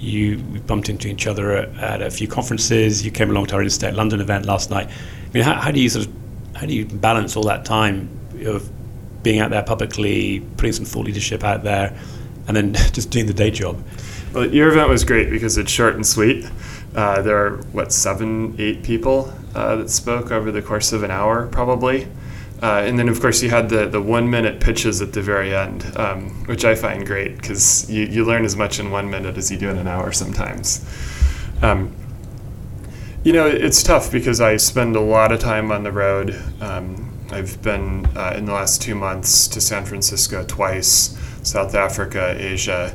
you 0.00 0.38
bumped 0.66 0.88
into 0.88 1.06
each 1.06 1.28
other 1.28 1.52
at, 1.52 1.76
at, 1.76 2.02
a 2.02 2.10
few 2.10 2.26
conferences. 2.26 3.04
You 3.04 3.12
came 3.12 3.30
along 3.30 3.46
to 3.46 3.54
our 3.54 3.62
Instech 3.62 3.94
London 3.94 4.20
event 4.20 4.46
last 4.46 4.68
night. 4.68 4.88
I 4.88 5.32
mean, 5.32 5.44
how, 5.44 5.54
how, 5.54 5.70
do 5.70 5.78
you 5.78 5.88
sort 5.88 6.06
of 6.06 6.12
how 6.56 6.66
do 6.66 6.74
you 6.74 6.84
balance 6.84 7.36
all 7.36 7.44
that 7.44 7.64
time 7.64 8.10
of 8.44 8.68
being 9.22 9.38
out 9.38 9.50
there 9.50 9.62
publicly, 9.62 10.40
putting 10.56 10.72
some 10.72 10.84
thought 10.84 11.06
leadership 11.06 11.44
out 11.44 11.62
there, 11.62 11.96
and 12.48 12.56
then 12.56 12.72
just 12.92 13.10
doing 13.10 13.26
the 13.26 13.32
day 13.32 13.52
job? 13.52 13.80
Well, 14.32 14.52
your 14.52 14.70
event 14.70 14.88
was 14.88 15.04
great 15.04 15.30
because 15.30 15.56
it's 15.56 15.70
short 15.70 15.94
and 15.94 16.04
sweet. 16.04 16.50
Uh, 16.94 17.22
there 17.22 17.46
are 17.46 17.56
what 17.72 17.92
seven, 17.92 18.54
eight 18.58 18.82
people 18.82 19.32
uh, 19.54 19.76
that 19.76 19.90
spoke 19.90 20.30
over 20.30 20.50
the 20.50 20.62
course 20.62 20.92
of 20.92 21.02
an 21.02 21.10
hour, 21.10 21.46
probably. 21.46 22.06
Uh, 22.62 22.82
and 22.84 22.96
then, 22.96 23.08
of 23.08 23.20
course, 23.20 23.42
you 23.42 23.50
had 23.50 23.68
the, 23.68 23.86
the 23.88 24.00
one 24.00 24.30
minute 24.30 24.60
pitches 24.60 25.02
at 25.02 25.12
the 25.12 25.20
very 25.20 25.54
end, 25.54 25.84
um, 25.96 26.30
which 26.46 26.64
I 26.64 26.76
find 26.76 27.04
great 27.04 27.36
because 27.36 27.90
you, 27.90 28.04
you 28.04 28.24
learn 28.24 28.44
as 28.44 28.54
much 28.54 28.78
in 28.78 28.92
one 28.92 29.10
minute 29.10 29.36
as 29.36 29.50
you 29.50 29.58
do 29.58 29.68
in 29.68 29.78
an 29.78 29.88
hour 29.88 30.12
sometimes. 30.12 30.84
Um, 31.60 31.92
you 33.24 33.32
know, 33.32 33.46
it's 33.46 33.82
tough 33.82 34.12
because 34.12 34.40
I 34.40 34.56
spend 34.58 34.94
a 34.94 35.00
lot 35.00 35.32
of 35.32 35.40
time 35.40 35.72
on 35.72 35.82
the 35.82 35.92
road. 35.92 36.40
Um, 36.60 37.12
I've 37.32 37.60
been 37.62 38.06
uh, 38.16 38.34
in 38.36 38.44
the 38.44 38.52
last 38.52 38.82
two 38.82 38.94
months 38.94 39.48
to 39.48 39.60
San 39.60 39.84
Francisco 39.84 40.44
twice, 40.44 41.18
South 41.42 41.74
Africa, 41.74 42.36
Asia, 42.38 42.94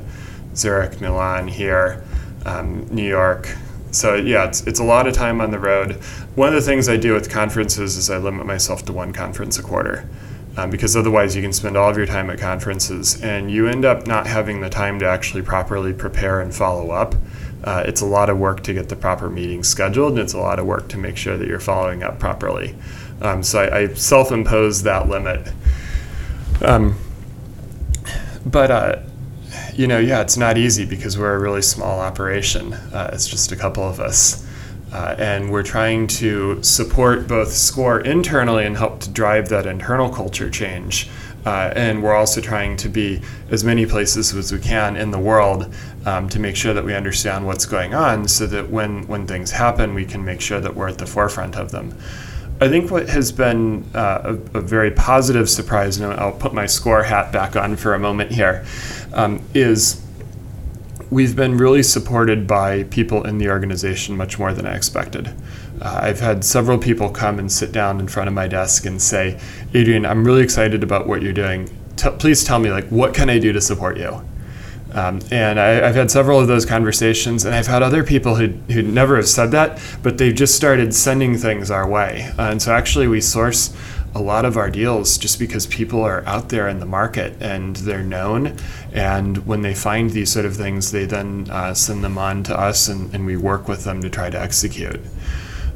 Zurich, 0.55 1.01
Milan, 1.01 1.47
here, 1.47 2.03
um, 2.45 2.85
New 2.87 3.07
York, 3.07 3.49
so 3.91 4.15
yeah, 4.15 4.47
it's, 4.47 4.65
it's 4.67 4.79
a 4.79 4.83
lot 4.83 5.07
of 5.07 5.13
time 5.13 5.41
on 5.41 5.51
the 5.51 5.59
road. 5.59 5.93
One 6.35 6.49
of 6.49 6.55
the 6.55 6.61
things 6.61 6.89
I 6.89 6.97
do 6.97 7.13
with 7.13 7.29
conferences 7.29 7.97
is 7.97 8.09
I 8.09 8.17
limit 8.17 8.45
myself 8.45 8.85
to 8.85 8.93
one 8.93 9.13
conference 9.13 9.57
a 9.57 9.63
quarter. 9.63 10.07
Um, 10.57 10.71
because 10.71 10.97
otherwise 10.97 11.35
you 11.35 11.43
can 11.43 11.53
spend 11.53 11.77
all 11.77 11.87
of 11.87 11.97
your 11.97 12.07
time 12.07 12.31
at 12.31 12.39
conferences 12.39 13.21
and 13.21 13.51
you 13.51 13.67
end 13.67 13.85
up 13.85 14.07
not 14.07 14.25
having 14.25 14.59
the 14.59 14.71
time 14.71 14.97
to 14.99 15.05
actually 15.05 15.43
properly 15.43 15.93
prepare 15.93 16.41
and 16.41 16.53
follow 16.53 16.89
up. 16.89 17.13
Uh, 17.63 17.83
it's 17.85 18.01
a 18.01 18.05
lot 18.05 18.29
of 18.29 18.39
work 18.39 18.63
to 18.63 18.73
get 18.73 18.89
the 18.89 18.95
proper 18.95 19.29
meetings 19.29 19.67
scheduled, 19.67 20.13
and 20.13 20.19
it's 20.19 20.33
a 20.33 20.39
lot 20.39 20.57
of 20.57 20.65
work 20.65 20.87
to 20.89 20.97
make 20.97 21.17
sure 21.17 21.37
that 21.37 21.47
you're 21.47 21.59
following 21.59 22.01
up 22.01 22.17
properly. 22.19 22.75
Um, 23.21 23.43
so 23.43 23.59
I, 23.59 23.77
I 23.77 23.93
self 23.93 24.31
impose 24.31 24.83
that 24.83 25.09
limit. 25.09 25.51
Um, 26.61 26.95
but 28.45 28.71
uh, 28.71 28.99
you 29.77 29.85
know, 29.85 29.99
yeah, 29.99 30.21
it's 30.21 30.37
not 30.37 30.57
easy 30.57 30.85
because 30.85 31.19
we're 31.19 31.35
a 31.35 31.39
really 31.39 31.61
small 31.61 31.99
operation. 31.99 32.73
Uh, 32.73 33.11
it's 33.13 33.27
just 33.27 33.51
a 33.51 33.55
couple 33.55 33.83
of 33.83 33.99
us. 33.99 34.43
Uh, 34.91 35.15
and 35.19 35.51
we're 35.51 35.63
trying 35.63 36.07
to 36.07 36.61
support 36.63 37.27
both 37.27 37.49
SCOR 37.53 37.99
internally 37.99 38.65
and 38.65 38.75
help 38.75 38.99
to 39.01 39.09
drive 39.11 39.49
that 39.49 39.67
internal 39.67 40.09
culture 40.09 40.49
change. 40.49 41.09
Uh, 41.45 41.71
and 41.75 42.01
we're 42.01 42.15
also 42.15 42.41
trying 42.41 42.75
to 42.75 42.89
be 42.89 43.21
as 43.51 43.63
many 43.63 43.85
places 43.85 44.33
as 44.33 44.51
we 44.51 44.59
can 44.59 44.97
in 44.97 45.11
the 45.11 45.19
world 45.19 45.71
um, 46.07 46.27
to 46.27 46.39
make 46.39 46.55
sure 46.55 46.73
that 46.73 46.83
we 46.83 46.95
understand 46.95 47.45
what's 47.45 47.65
going 47.65 47.93
on 47.93 48.27
so 48.27 48.47
that 48.47 48.69
when, 48.71 49.05
when 49.07 49.27
things 49.27 49.51
happen, 49.51 49.93
we 49.93 50.05
can 50.05 50.25
make 50.25 50.41
sure 50.41 50.59
that 50.59 50.73
we're 50.73 50.87
at 50.87 50.97
the 50.97 51.05
forefront 51.05 51.55
of 51.55 51.69
them. 51.71 51.95
I 52.59 52.69
think 52.69 52.89
what 52.89 53.07
has 53.09 53.31
been 53.31 53.85
uh, 53.93 54.35
a, 54.53 54.57
a, 54.57 54.61
very 54.61 54.89
positive 54.89 55.47
surprise, 55.47 55.99
and 55.99 56.11
I'll 56.13 56.31
put 56.31 56.55
my 56.55 56.65
SCOR 56.65 57.03
hat 57.03 57.31
back 57.31 57.55
on 57.55 57.75
for 57.75 57.93
a 57.93 57.99
moment 57.99 58.31
here, 58.31 58.65
um, 59.13 59.43
is 59.53 60.03
we've 61.11 61.35
been 61.35 61.55
really 61.55 61.83
supported 61.83 62.47
by 62.47 62.83
people 62.83 63.25
in 63.27 63.37
the 63.37 63.49
organization 63.49 64.17
much 64.17 64.39
more 64.39 64.53
than 64.53 64.65
I 64.65 64.75
expected. 64.75 65.27
Uh, 65.79 65.99
I've 66.01 66.19
had 66.19 66.43
several 66.43 66.79
people 66.79 67.09
come 67.09 67.37
and 67.37 67.51
sit 67.51 67.71
down 67.71 67.99
in 67.99 68.07
front 68.07 68.27
of 68.27 68.33
my 68.33 68.47
desk 68.47 68.87
and 68.87 68.99
say, 68.99 69.39
Adrian, 69.75 70.03
I'm 70.03 70.25
really 70.25 70.41
excited 70.41 70.81
about 70.81 71.07
what 71.07 71.21
you're 71.21 71.33
doing. 71.33 71.69
T- 71.95 72.09
please 72.17 72.43
tell 72.43 72.57
me, 72.57 72.71
like, 72.71 72.87
what 72.87 73.13
can 73.13 73.29
I 73.29 73.37
do 73.37 73.53
to 73.53 73.61
support 73.61 73.97
you? 73.97 74.27
Um, 74.93 75.19
and 75.31 75.59
I, 75.59 75.85
have 75.87 75.95
had 75.95 76.09
several 76.09 76.39
of 76.39 76.47
those 76.47 76.65
conversations, 76.65 77.45
and 77.45 77.53
I've 77.53 77.67
had 77.67 77.83
other 77.83 78.03
people 78.03 78.35
who 78.35 78.47
who 78.73 78.81
never 78.81 79.17
have 79.17 79.27
said 79.27 79.51
that, 79.51 79.79
but 80.01 80.17
they've 80.17 80.33
just 80.33 80.55
started 80.55 80.93
sending 80.93 81.37
things 81.37 81.69
our 81.69 81.87
way. 81.87 82.31
Uh, 82.37 82.51
and 82.51 82.61
so 82.61 82.73
actually, 82.73 83.07
we 83.07 83.21
source 83.21 83.75
a 84.15 84.21
lot 84.21 84.45
of 84.45 84.57
our 84.57 84.69
deals 84.69 85.17
just 85.17 85.37
because 85.37 85.67
people 85.67 86.01
are 86.01 86.25
out 86.25 86.49
there 86.49 86.67
in 86.67 86.79
the 86.79 86.85
market 86.85 87.39
and 87.39 87.75
they're 87.77 88.03
known. 88.03 88.57
And 88.91 89.45
when 89.45 89.61
they 89.61 89.75
find 89.75 90.09
these 90.09 90.31
sort 90.31 90.45
of 90.45 90.55
things, 90.55 90.91
they 90.91 91.05
then 91.05 91.47
uh, 91.51 91.73
send 91.75 92.03
them 92.03 92.17
on 92.17 92.43
to 92.43 92.59
us, 92.59 92.87
and, 92.87 93.13
and 93.13 93.25
we 93.25 93.37
work 93.37 93.67
with 93.67 93.83
them 93.83 94.01
to 94.01 94.09
try 94.09 94.29
to 94.29 94.41
execute. 94.41 94.99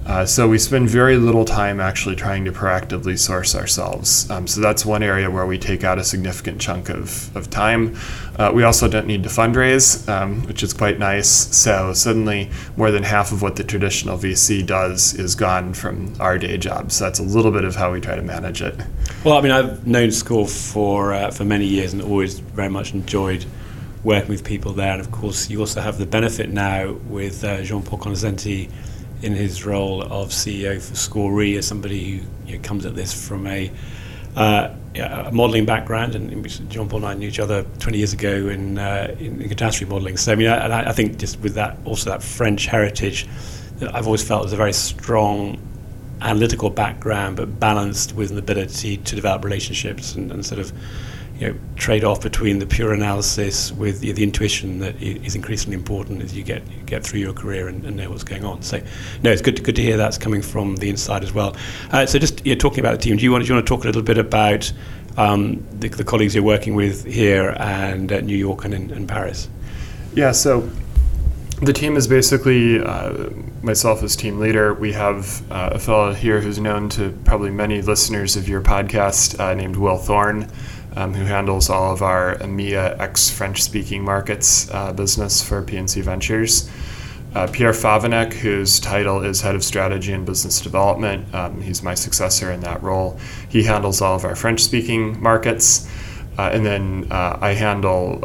Uh, 0.06 0.26
so 0.26 0.48
we 0.48 0.58
spend 0.58 0.90
very 0.90 1.16
little 1.16 1.46
time 1.46 1.80
actually 1.80 2.16
trying 2.16 2.44
to 2.44 2.52
proactively 2.52 3.18
source 3.18 3.56
ourselves. 3.56 4.30
Um, 4.32 4.48
so 4.48 4.60
that's 4.60 4.86
one 4.86 5.04
area 5.04 5.30
where 5.30 5.46
we 5.46 5.60
take 5.60 5.84
out 5.84 6.00
a 6.00 6.04
significant 6.04 6.60
chunk 6.60 6.90
of, 6.90 7.36
of 7.36 7.50
time. 7.50 7.96
Uh, 8.38 8.52
we 8.54 8.64
also 8.64 8.88
don't 8.88 9.06
need 9.06 9.22
to 9.24 9.30
fundraise, 9.30 10.08
um, 10.10 10.42
which 10.48 10.64
is 10.64 10.74
quite 10.74 10.98
nice. 10.98 11.30
So 11.30 11.94
suddenly 11.94 12.50
more 12.76 12.90
than 12.90 13.04
half 13.04 13.32
of 13.32 13.42
what 13.44 13.56
the 13.56 13.64
traditional 13.64 14.18
VC 14.18 14.66
does 14.66 15.14
is 15.14 15.36
gone 15.36 15.74
from 15.74 16.14
our 16.20 16.40
day 16.40 16.58
job. 16.58 16.92
So 16.92 17.04
that's 17.04 17.20
a 17.20 17.24
little 17.24 17.52
bit 17.52 17.64
of 17.64 17.76
how 17.76 17.94
we 17.94 18.02
try 18.02 18.16
to 18.16 18.24
manage 18.24 18.62
it. 18.62 18.76
Well, 19.24 19.38
I 19.38 19.42
mean, 19.42 19.52
I've 19.52 19.86
known 19.86 20.12
SCOR 20.12 20.48
for, 20.48 21.14
uh, 21.14 21.30
for 21.30 21.46
many 21.46 21.66
years 21.66 21.94
and 21.94 22.02
always 22.02 22.40
very 22.40 22.70
much 22.70 22.94
enjoyed 22.94 23.46
working 24.04 24.30
with 24.30 24.44
people 24.44 24.74
there. 24.74 24.94
And 24.94 25.02
of 25.02 25.12
course, 25.12 25.50
you 25.50 25.60
also 25.60 25.80
have 25.80 26.00
the 26.00 26.08
benefit 26.08 26.50
now 26.50 26.94
with 27.08 27.44
uh, 27.44 27.62
Jean 27.62 27.84
Paul 27.84 28.00
Conoscente 28.00 28.70
in 29.21 29.34
his 29.34 29.65
role 29.65 30.01
of 30.01 30.29
CEO 30.29 30.81
for 30.81 30.95
SCOR 30.95 31.41
as 31.57 31.67
somebody 31.67 32.17
who 32.17 32.25
you 32.45 32.57
know, 32.57 32.63
comes 32.63 32.86
at 32.86 32.95
this 32.95 33.27
from 33.27 33.47
a, 33.47 33.71
uh, 34.36 34.73
a 34.95 35.31
modelling 35.31 35.65
background, 35.65 36.15
and 36.15 36.69
John 36.69 36.89
Paul 36.89 36.99
and 36.99 37.07
I 37.07 37.13
knew 37.13 37.27
each 37.27 37.39
other 37.39 37.63
20 37.79 37.97
years 37.97 38.13
ago 38.13 38.47
in, 38.47 38.77
uh, 38.77 39.15
in, 39.19 39.41
in 39.41 39.49
catastrophe 39.49 39.91
modelling. 39.91 40.17
So 40.17 40.31
I 40.31 40.36
mean, 40.36 40.47
I, 40.47 40.89
I, 40.89 40.91
think 40.91 41.17
just 41.17 41.39
with 41.39 41.53
that, 41.55 41.77
also 41.86 42.10
that 42.10 42.23
French 42.23 42.65
heritage, 42.65 43.27
that 43.77 43.95
I've 43.95 44.05
always 44.05 44.23
felt 44.23 44.43
was 44.43 44.53
a 44.53 44.57
very 44.57 44.73
strong 44.73 45.60
analytical 46.21 46.69
background, 46.69 47.38
but 47.38 47.60
balanced 47.60 48.13
with 48.15 48.31
an 48.31 48.38
ability 48.38 48.97
to 48.97 49.15
develop 49.15 49.43
relationships 49.43 50.15
and, 50.15 50.31
and 50.31 50.45
sort 50.45 50.60
of 50.60 50.71
you 51.41 51.47
know, 51.47 51.60
trade 51.75 52.04
off 52.04 52.21
between 52.21 52.60
the 52.60 52.67
pure 52.67 52.93
analysis 52.93 53.71
with 53.71 53.99
the, 53.99 54.12
the, 54.12 54.21
intuition 54.21 54.77
that 54.77 55.01
is 55.01 55.34
increasingly 55.36 55.75
important 55.75 56.21
as 56.21 56.38
you 56.38 56.43
get 56.43 56.62
you 56.67 56.84
get 56.86 57.04
through 57.04 57.19
your 57.19 57.34
career 57.34 57.67
and, 57.67 57.84
and, 57.84 57.97
know 57.97 58.12
what's 58.12 58.23
going 58.23 58.45
on. 58.45 58.62
So, 58.62 58.80
no, 59.23 59.32
it's 59.32 59.41
good 59.41 59.56
to, 59.56 59.63
good 59.63 59.75
to 59.77 59.82
hear 59.82 59.97
that's 59.97 60.19
coming 60.19 60.43
from 60.43 60.75
the 60.75 60.88
inside 60.88 61.23
as 61.23 61.34
well. 61.34 61.56
Uh, 61.91 62.06
so, 62.06 62.19
just 62.19 62.45
you 62.45 62.54
know, 62.54 62.60
talking 62.60 62.80
about 62.80 62.91
the 62.91 62.99
team, 62.99 63.17
do 63.17 63.23
you 63.23 63.32
want 63.32 63.43
do 63.43 63.47
you 63.47 63.56
want 63.56 63.65
to 63.65 63.69
talk 63.69 63.84
a 63.84 63.88
little 63.88 64.04
bit 64.04 64.19
about 64.19 64.71
um, 65.17 65.65
the, 65.71 65.88
the, 65.89 66.04
colleagues 66.04 66.36
you're 66.36 66.43
working 66.43 66.75
with 66.75 67.06
here 67.06 67.56
and 67.58 68.12
New 68.23 68.38
York 68.38 68.63
and 68.63 68.75
in, 68.75 68.91
in 68.91 69.08
Paris? 69.08 69.49
Yeah, 70.13 70.34
so 70.34 70.69
the 71.62 71.73
team 71.73 71.97
is 71.97 72.08
basically 72.08 72.80
uh, 72.80 73.30
myself 73.63 74.04
as 74.04 74.15
team 74.15 74.39
leader. 74.39 74.75
We 74.75 74.93
have 74.93 75.51
uh, 75.51 75.71
a 75.73 75.80
fellow 75.80 76.13
here 76.13 76.39
who's 76.39 76.60
known 76.60 76.88
to 76.89 77.12
probably 77.25 77.49
many 77.49 77.82
listeners 77.82 78.36
of 78.36 78.47
your 78.47 78.62
podcast 78.62 79.39
uh, 79.39 79.56
named 79.56 79.75
Will 79.75 79.97
Thorne, 79.97 80.51
um, 80.95 81.13
who 81.13 81.25
handles 81.25 81.69
all 81.69 81.91
of 81.91 82.01
our 82.01 82.36
EMEA 82.38 82.99
ex 82.99 83.30
French 83.30 83.62
speaking 83.62 84.04
markets 84.04 84.69
uh, 84.71 84.93
business 84.93 85.41
for 85.41 85.62
P&C 85.62 86.01
Ventures. 86.01 86.69
Uh, 87.34 87.47
Pierre 87.47 87.71
Favanek, 87.71 88.34
whose 88.34 88.80
title 88.80 89.23
is 89.23 89.39
Head 89.41 89.56
of 89.56 89.63
Strategy 89.63 90.12
and 90.12 90.25
Business 90.25 90.60
Development, 90.60 91.34
um, 91.34 91.62
he's 91.62 91.82
my 91.82 91.95
successor 91.95 92.51
in 92.51 92.60
that 92.60 92.84
role. 92.84 93.17
He 93.49 93.63
handles 93.63 94.01
all 94.01 94.15
of 94.15 94.25
our 94.25 94.36
French 94.36 94.60
speaking 94.60 95.21
markets. 95.21 95.89
Uh, 96.38 96.49
and 96.54 96.65
then 96.65 97.08
I 97.12 97.51
handle 97.51 98.19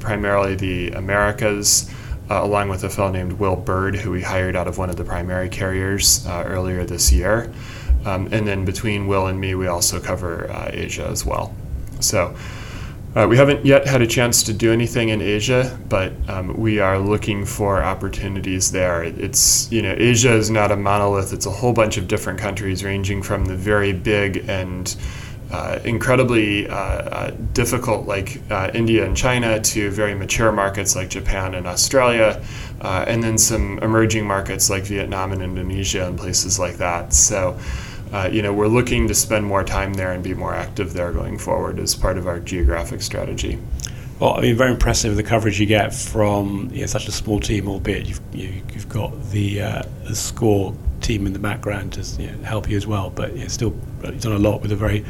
primarily 0.00 0.54
the 0.54 0.90
Americas 0.90 1.90
uh, 2.30 2.42
along 2.42 2.68
with 2.68 2.84
a 2.84 2.90
fellow 2.90 3.10
named 3.10 3.34
Will 3.34 3.56
Bird, 3.56 3.96
who 3.96 4.10
we 4.10 4.22
hired 4.22 4.56
out 4.56 4.66
of 4.66 4.78
one 4.78 4.90
of 4.90 4.96
the 4.96 5.04
primary 5.04 5.48
carriers 5.48 6.26
uh, 6.26 6.44
earlier 6.46 6.84
this 6.84 7.12
year. 7.12 7.52
Um, 8.04 8.28
and 8.32 8.46
then 8.46 8.64
between 8.64 9.06
Will 9.06 9.26
and 9.26 9.38
me, 9.38 9.54
we 9.54 9.66
also 9.66 10.00
cover 10.00 10.50
uh, 10.50 10.70
Asia 10.72 11.06
as 11.06 11.24
well. 11.24 11.54
So 12.06 12.36
uh, 13.14 13.26
we 13.28 13.36
haven't 13.36 13.64
yet 13.64 13.86
had 13.86 14.02
a 14.02 14.06
chance 14.06 14.42
to 14.42 14.52
do 14.52 14.72
anything 14.72 15.10
in 15.10 15.22
Asia, 15.22 15.78
but 15.88 16.12
um, 16.28 16.58
we 16.58 16.80
are 16.80 16.98
looking 16.98 17.46
for 17.46 17.82
opportunities 17.82 18.72
there. 18.72 19.04
It's, 19.04 19.70
you 19.70 19.82
know, 19.82 19.94
Asia 19.96 20.32
is 20.32 20.50
not 20.50 20.72
a 20.72 20.76
monolith, 20.76 21.32
it's 21.32 21.46
a 21.46 21.50
whole 21.50 21.72
bunch 21.72 21.96
of 21.96 22.08
different 22.08 22.40
countries 22.40 22.82
ranging 22.82 23.22
from 23.22 23.44
the 23.44 23.54
very 23.54 23.92
big 23.92 24.48
and 24.48 24.96
uh, 25.52 25.78
incredibly 25.84 26.66
uh, 26.66 26.74
uh, 26.74 27.30
difficult, 27.52 28.08
like 28.08 28.40
uh, 28.50 28.72
India 28.74 29.04
and 29.06 29.16
China, 29.16 29.60
to 29.60 29.90
very 29.90 30.14
mature 30.14 30.50
markets 30.50 30.96
like 30.96 31.08
Japan 31.08 31.54
and 31.54 31.68
Australia, 31.68 32.44
uh, 32.80 33.04
and 33.06 33.22
then 33.22 33.38
some 33.38 33.78
emerging 33.78 34.26
markets 34.26 34.68
like 34.68 34.82
Vietnam 34.82 35.30
and 35.30 35.40
Indonesia 35.40 36.06
and 36.08 36.18
places 36.18 36.58
like 36.58 36.78
that. 36.78 37.12
So, 37.12 37.56
uh, 38.14 38.28
you 38.32 38.40
know, 38.42 38.52
we're 38.52 38.68
looking 38.68 39.08
to 39.08 39.14
spend 39.14 39.44
more 39.44 39.64
time 39.64 39.94
there 39.94 40.12
and 40.12 40.22
be 40.22 40.34
more 40.34 40.54
active 40.54 40.92
there 40.92 41.12
going 41.12 41.36
forward 41.36 41.78
as 41.78 41.94
part 41.94 42.16
of 42.16 42.26
our 42.26 42.40
geographic 42.40 43.02
strategy. 43.02 43.58
Well, 44.20 44.34
I 44.38 44.40
mean, 44.40 44.56
very 44.56 44.70
impressive 44.70 45.16
the 45.16 45.22
coverage 45.24 45.58
you 45.58 45.66
get 45.66 45.92
from 45.92 46.70
you 46.72 46.80
know, 46.80 46.86
such 46.86 47.08
a 47.08 47.12
small 47.12 47.40
team, 47.40 47.68
albeit 47.68 48.06
you've 48.06 48.20
you, 48.32 48.46
have 48.46 48.70
you 48.70 48.74
have 48.74 48.88
got 48.88 49.30
the 49.30 49.58
the 50.04 50.14
SCOR 50.14 50.74
team 51.04 51.26
in 51.26 51.32
the 51.32 51.38
background 51.38 51.92
to 51.92 52.22
you 52.22 52.30
know, 52.30 52.42
help 52.44 52.68
you 52.68 52.76
as 52.76 52.86
well. 52.86 53.10
But 53.10 53.36
yeah, 53.36 53.46
still, 53.48 53.76
you've 54.02 54.20
done 54.20 54.32
a 54.32 54.38
lot 54.38 54.62
with 54.62 54.72
a 54.72 54.76
very 54.76 55.04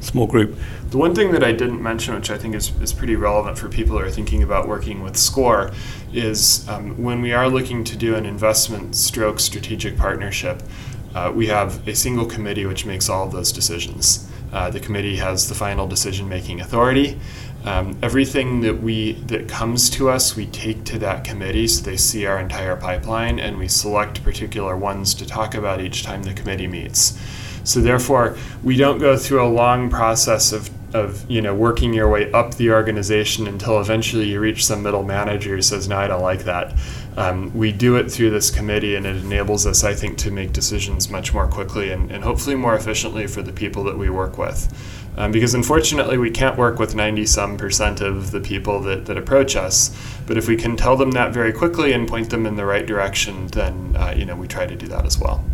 small 0.00 0.26
group. 0.26 0.56
The 0.90 0.98
one 0.98 1.14
thing 1.14 1.32
that 1.32 1.42
I 1.42 1.52
didn't 1.52 1.82
mention, 1.82 2.14
which 2.14 2.30
I 2.30 2.38
think 2.38 2.54
is, 2.54 2.72
is 2.80 2.92
pretty 2.92 3.16
relevant 3.16 3.58
for 3.58 3.68
people 3.68 3.98
who 3.98 4.04
are 4.04 4.10
thinking 4.10 4.42
about 4.42 4.68
working 4.68 5.02
with 5.02 5.16
SCOR, 5.16 5.72
is 6.12 6.68
um, 6.68 7.02
when 7.02 7.22
we 7.22 7.32
are 7.32 7.48
looking 7.48 7.84
to 7.84 7.96
do 7.96 8.14
an 8.14 8.26
investment 8.26 8.94
stroke 8.94 9.40
strategic 9.40 9.96
partnership, 9.96 10.62
uh, 11.14 11.32
we 11.34 11.46
have 11.46 11.86
a 11.88 11.94
single 11.94 12.26
committee 12.26 12.66
which 12.66 12.86
makes 12.86 13.08
all 13.08 13.26
of 13.26 13.32
those 13.32 13.52
decisions. 13.52 14.28
Uh, 14.52 14.70
the 14.70 14.80
committee 14.80 15.16
has 15.16 15.48
the 15.48 15.54
final 15.54 15.86
decision 15.86 16.28
making 16.28 16.60
authority. 16.60 17.18
Um, 17.64 17.98
everything 18.02 18.62
that 18.62 18.82
we 18.82 19.12
that 19.26 19.48
comes 19.48 19.90
to 19.90 20.08
us, 20.08 20.34
we 20.34 20.46
take 20.46 20.84
to 20.84 20.98
that 21.00 21.24
committee, 21.24 21.68
so 21.68 21.84
they 21.84 21.96
see 21.96 22.24
our 22.26 22.38
entire 22.38 22.74
pipeline, 22.74 23.38
and 23.38 23.58
we 23.58 23.68
select 23.68 24.24
particular 24.24 24.76
ones 24.76 25.14
to 25.14 25.26
talk 25.26 25.54
about 25.54 25.80
each 25.80 26.02
time 26.02 26.22
the 26.22 26.32
committee 26.32 26.66
meets. 26.66 27.20
So 27.64 27.80
therefore, 27.80 28.36
we 28.64 28.76
don't 28.76 28.98
go 28.98 29.16
through 29.16 29.44
a 29.44 29.48
long 29.48 29.90
process 29.90 30.52
of 30.52 30.70
of 30.94 31.30
you 31.30 31.40
know 31.40 31.54
working 31.54 31.92
your 31.92 32.08
way 32.08 32.32
up 32.32 32.54
the 32.54 32.70
organization 32.70 33.46
until 33.46 33.80
eventually 33.80 34.28
you 34.28 34.40
reach 34.40 34.64
some 34.66 34.82
middle 34.82 35.04
manager 35.04 35.56
who 35.56 35.62
says, 35.62 35.86
"No, 35.86 35.98
I 35.98 36.06
don't 36.06 36.22
like 36.22 36.44
that." 36.44 36.74
Um, 37.16 37.52
we 37.56 37.72
do 37.72 37.96
it 37.96 38.10
through 38.10 38.30
this 38.30 38.50
committee, 38.50 38.94
and 38.94 39.06
it 39.06 39.16
enables 39.16 39.66
us, 39.66 39.84
I 39.84 39.94
think, 39.94 40.18
to 40.18 40.30
make 40.30 40.52
decisions 40.52 41.10
much 41.10 41.34
more 41.34 41.46
quickly 41.46 41.90
and, 41.90 42.10
and 42.10 42.24
hopefully 42.24 42.56
more 42.56 42.74
efficiently 42.74 43.26
for 43.26 43.42
the 43.42 43.52
people 43.52 43.84
that 43.84 43.98
we 43.98 44.10
work 44.10 44.38
with. 44.38 44.72
Um, 45.16 45.32
because 45.32 45.54
unfortunately, 45.54 46.18
we 46.18 46.30
can't 46.30 46.56
work 46.56 46.78
with 46.78 46.94
90 46.94 47.26
some 47.26 47.56
percent 47.56 48.00
of 48.00 48.30
the 48.30 48.40
people 48.40 48.80
that, 48.82 49.06
that 49.06 49.18
approach 49.18 49.56
us. 49.56 49.94
But 50.26 50.38
if 50.38 50.46
we 50.46 50.56
can 50.56 50.76
tell 50.76 50.96
them 50.96 51.10
that 51.12 51.32
very 51.32 51.52
quickly 51.52 51.92
and 51.92 52.08
point 52.08 52.30
them 52.30 52.46
in 52.46 52.56
the 52.56 52.64
right 52.64 52.86
direction, 52.86 53.48
then 53.48 53.96
uh, 53.96 54.14
you 54.16 54.24
know 54.24 54.36
we 54.36 54.46
try 54.46 54.66
to 54.66 54.76
do 54.76 54.86
that 54.86 55.04
as 55.04 55.18
well. 55.18 55.44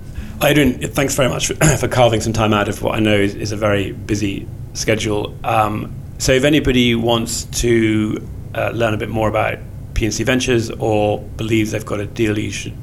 Adrian, 0.42 0.78
thanks 0.78 1.14
very 1.14 1.30
much 1.30 1.46
for, 1.46 1.54
for 1.78 1.88
carving 1.88 2.20
some 2.20 2.34
time 2.34 2.52
out 2.52 2.68
of 2.68 2.82
what 2.82 2.94
I 2.94 3.00
know 3.00 3.16
is, 3.16 3.34
is 3.34 3.52
a 3.52 3.56
very 3.56 3.92
busy 3.92 4.46
schedule. 4.74 5.34
Um, 5.42 5.94
so, 6.18 6.32
if 6.32 6.44
anybody 6.44 6.94
wants 6.94 7.44
to 7.62 8.26
uh, 8.54 8.70
learn 8.74 8.92
a 8.92 8.98
bit 8.98 9.08
more 9.08 9.28
about 9.28 9.58
P&C 9.96 10.22
Ventures 10.24 10.70
or 10.70 11.18
believes 11.18 11.70
they've 11.70 11.86
got 11.86 12.00
a 12.00 12.06
deal, 12.06 12.38
you 12.38 12.50
should 12.50 12.74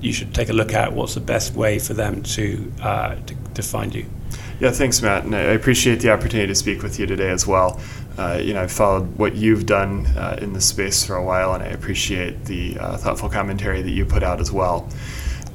you 0.00 0.12
should 0.12 0.32
take 0.34 0.48
a 0.48 0.52
look 0.52 0.72
at 0.74 0.92
what's 0.92 1.14
the 1.14 1.20
best 1.20 1.54
way 1.54 1.78
for 1.78 1.94
them 1.94 2.22
to 2.22 2.72
uh, 2.82 3.14
to, 3.14 3.34
to 3.54 3.62
find 3.62 3.94
you. 3.94 4.04
Yeah, 4.60 4.72
thanks, 4.72 5.00
Matt, 5.00 5.24
and 5.24 5.36
I 5.36 5.40
appreciate 5.40 6.00
the 6.00 6.10
opportunity 6.10 6.48
to 6.48 6.54
speak 6.56 6.82
with 6.82 6.98
you 6.98 7.06
today 7.06 7.30
as 7.30 7.46
well. 7.46 7.80
Uh, 8.18 8.40
you 8.42 8.54
know, 8.54 8.62
I've 8.62 8.72
followed 8.72 9.16
what 9.16 9.36
you've 9.36 9.66
done 9.66 10.06
uh, 10.08 10.36
in 10.42 10.52
this 10.52 10.66
space 10.66 11.06
for 11.06 11.14
a 11.14 11.24
while, 11.24 11.54
and 11.54 11.62
I 11.62 11.68
appreciate 11.68 12.44
the 12.46 12.76
uh, 12.80 12.96
thoughtful 12.96 13.28
commentary 13.28 13.80
that 13.82 13.90
you 13.90 14.04
put 14.04 14.24
out 14.24 14.40
as 14.40 14.50
well. 14.50 14.88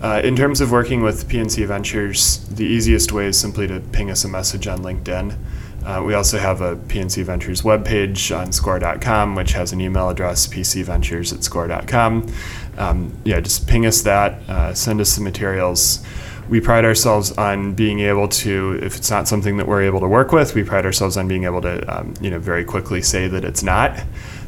Uh, 0.01 0.21
in 0.23 0.37
terms 0.37 0.61
of 0.61 0.71
working 0.71 1.03
with 1.03 1.27
P&C 1.27 1.65
Ventures, 1.65 2.39
the 2.47 2.65
easiest 2.65 3.11
way 3.11 3.25
is 3.25 3.37
simply 3.37 3.67
to 3.67 3.81
ping 3.91 4.09
us 4.09 4.23
a 4.23 4.29
message 4.29 4.67
on 4.67 4.79
LinkedIn. 4.79 5.37
Uh, 5.85 6.01
we 6.05 6.13
also 6.13 6.37
have 6.37 6.61
a 6.61 6.75
P&C 6.75 7.23
Ventures 7.23 7.61
webpage 7.61 8.35
on 8.37 8.47
scor.com, 8.47 9.35
which 9.35 9.51
has 9.53 9.73
an 9.73 9.81
email 9.81 10.09
address, 10.09 10.47
pcventures 10.47 11.33
at 11.33 11.39
scor.com. 11.39 12.33
Um, 12.77 13.17
yeah, 13.25 13.39
just 13.39 13.67
ping 13.67 13.85
us 13.85 14.01
that, 14.03 14.47
uh, 14.49 14.73
send 14.73 15.01
us 15.01 15.15
the 15.15 15.21
materials 15.21 16.05
we 16.49 16.59
pride 16.59 16.85
ourselves 16.85 17.31
on 17.33 17.73
being 17.73 18.01
able 18.01 18.27
to, 18.27 18.79
if 18.81 18.97
it's 18.97 19.09
not 19.09 19.27
something 19.27 19.57
that 19.57 19.67
we're 19.67 19.83
able 19.83 19.99
to 20.01 20.07
work 20.07 20.31
with, 20.31 20.55
we 20.55 20.63
pride 20.63 20.85
ourselves 20.85 21.17
on 21.17 21.27
being 21.27 21.45
able 21.45 21.61
to, 21.61 21.99
um, 21.99 22.13
you 22.21 22.29
know, 22.29 22.39
very 22.39 22.63
quickly 22.63 23.01
say 23.01 23.27
that 23.27 23.45
it's 23.45 23.63
not. 23.63 23.97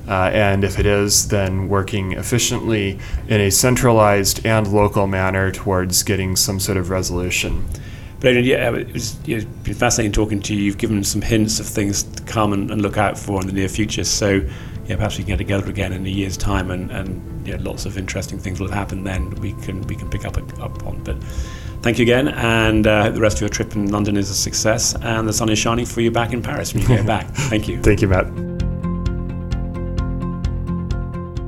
Uh, 0.07 0.29
and 0.33 0.63
if 0.63 0.77
it 0.77 0.85
is, 0.85 1.29
then 1.29 1.67
working 1.67 2.11
efficiently 2.11 2.99
in 3.27 3.41
a 3.41 3.49
centralized 3.49 4.45
and 4.45 4.71
local 4.71 5.07
manner 5.07 5.51
towards 5.51 6.03
getting 6.03 6.35
some 6.35 6.59
sort 6.59 6.77
of 6.77 6.89
resolution. 6.89 7.65
But 8.25 8.43
yeah, 8.43 8.73
it 8.73 8.91
was, 8.91 9.19
it's 9.27 9.45
been 9.45 9.75
fascinating 9.75 10.11
talking 10.11 10.41
to 10.41 10.55
you. 10.55 10.63
You've 10.63 10.79
given 10.79 11.03
some 11.03 11.21
hints 11.21 11.59
of 11.59 11.67
things 11.67 12.01
to 12.01 12.23
come 12.23 12.53
and, 12.53 12.71
and, 12.71 12.81
look 12.81 12.97
out 12.97 13.19
for 13.19 13.39
in 13.39 13.45
the 13.45 13.53
near 13.53 13.69
future. 13.69 14.03
So, 14.03 14.41
yeah, 14.87 14.95
perhaps 14.95 15.19
we 15.19 15.23
can 15.23 15.33
get 15.33 15.37
together 15.37 15.69
again 15.69 15.93
in 15.93 16.03
a 16.07 16.09
year's 16.09 16.35
time, 16.35 16.71
and, 16.71 16.89
and 16.89 17.47
yeah, 17.47 17.57
lots 17.59 17.85
of 17.85 17.99
interesting 17.99 18.39
things 18.39 18.59
will 18.59 18.67
have 18.67 18.75
happened 18.75 19.05
then. 19.05 19.29
We 19.35 19.53
can 19.61 19.83
we 19.83 19.95
can 19.95 20.09
pick 20.09 20.25
up 20.25 20.37
up 20.59 20.87
on. 20.87 21.03
But 21.03 21.23
thank 21.83 21.99
you 21.99 22.01
again, 22.01 22.29
and 22.29 22.87
uh, 22.87 23.11
the 23.11 23.21
rest 23.21 23.37
of 23.37 23.41
your 23.41 23.49
trip 23.49 23.75
in 23.75 23.91
London 23.91 24.17
is 24.17 24.31
a 24.31 24.33
success, 24.33 24.95
and 25.03 25.27
the 25.27 25.33
sun 25.33 25.49
is 25.49 25.59
shining 25.59 25.85
for 25.85 26.01
you 26.01 26.09
back 26.09 26.33
in 26.33 26.41
Paris 26.41 26.73
when 26.73 26.81
you 26.81 26.87
get 26.87 27.05
back. 27.15 27.27
Thank 27.27 27.67
you. 27.67 27.79
Thank 27.83 28.01
you, 28.01 28.07
Matt. 28.07 28.54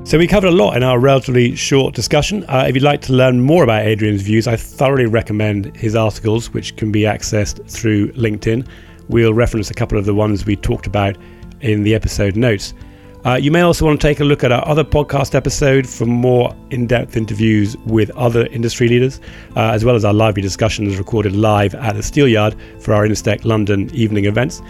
So 0.08 0.17
we 0.17 0.26
covered 0.26 0.48
a 0.48 0.52
lot 0.52 0.78
in 0.78 0.84
our 0.84 1.00
relatively 1.00 1.54
short 1.54 1.93
discussion. 1.93 2.46
Uh, 2.48 2.63
if 2.65 2.76
you'd 2.76 2.82
like 2.82 3.02
to 3.02 3.12
learn 3.12 3.41
more 3.41 3.65
about 3.65 3.86
Adrian's 3.86 4.22
views, 4.22 4.48
I 4.48 4.56
thoroughly 4.56 5.06
recommend 5.06 5.76
his 5.76 5.98
articles, 5.98 6.54
which 6.54 6.78
can 6.78 6.93
be 6.93 7.02
accessed 7.02 7.70
through 7.70 8.13
LinkedIn. 8.13 8.65
We'll 9.10 9.34
reference 9.34 9.70
a 9.70 9.74
couple 9.74 9.98
of 9.98 10.06
the 10.06 10.13
ones 10.13 10.46
we 10.46 10.56
talked 10.56 10.88
about 10.88 11.17
in 11.60 11.84
the 11.84 11.93
episode 11.93 12.38
notes. 12.38 12.74
Uh, 13.26 13.34
you 13.34 13.52
may 13.52 13.60
also 13.60 13.84
want 13.84 14.00
to 14.00 14.08
take 14.08 14.22
a 14.22 14.24
look 14.24 14.46
at 14.46 14.52
our 14.54 14.65
other 14.65 14.86
podcast 14.86 15.36
episode 15.36 15.86
for 15.86 16.06
more 16.06 16.56
in 16.70 16.88
depth 16.88 17.17
interviews 17.17 17.76
with 17.86 18.10
other 18.12 18.46
industry 18.46 18.88
leaders, 18.88 19.20
uh, 19.58 19.72
as 19.72 19.84
well 19.84 19.98
as 19.98 20.06
our 20.06 20.13
lively 20.13 20.41
discussions 20.41 20.96
recorded 20.96 21.36
live 21.36 21.76
at 21.76 21.96
the 21.96 22.02
Steelyard 22.02 22.58
for 22.82 22.93
our 22.93 23.06
InsTech 23.06 23.43
London 23.43 23.93
evening 23.93 24.24
events. 24.24 24.62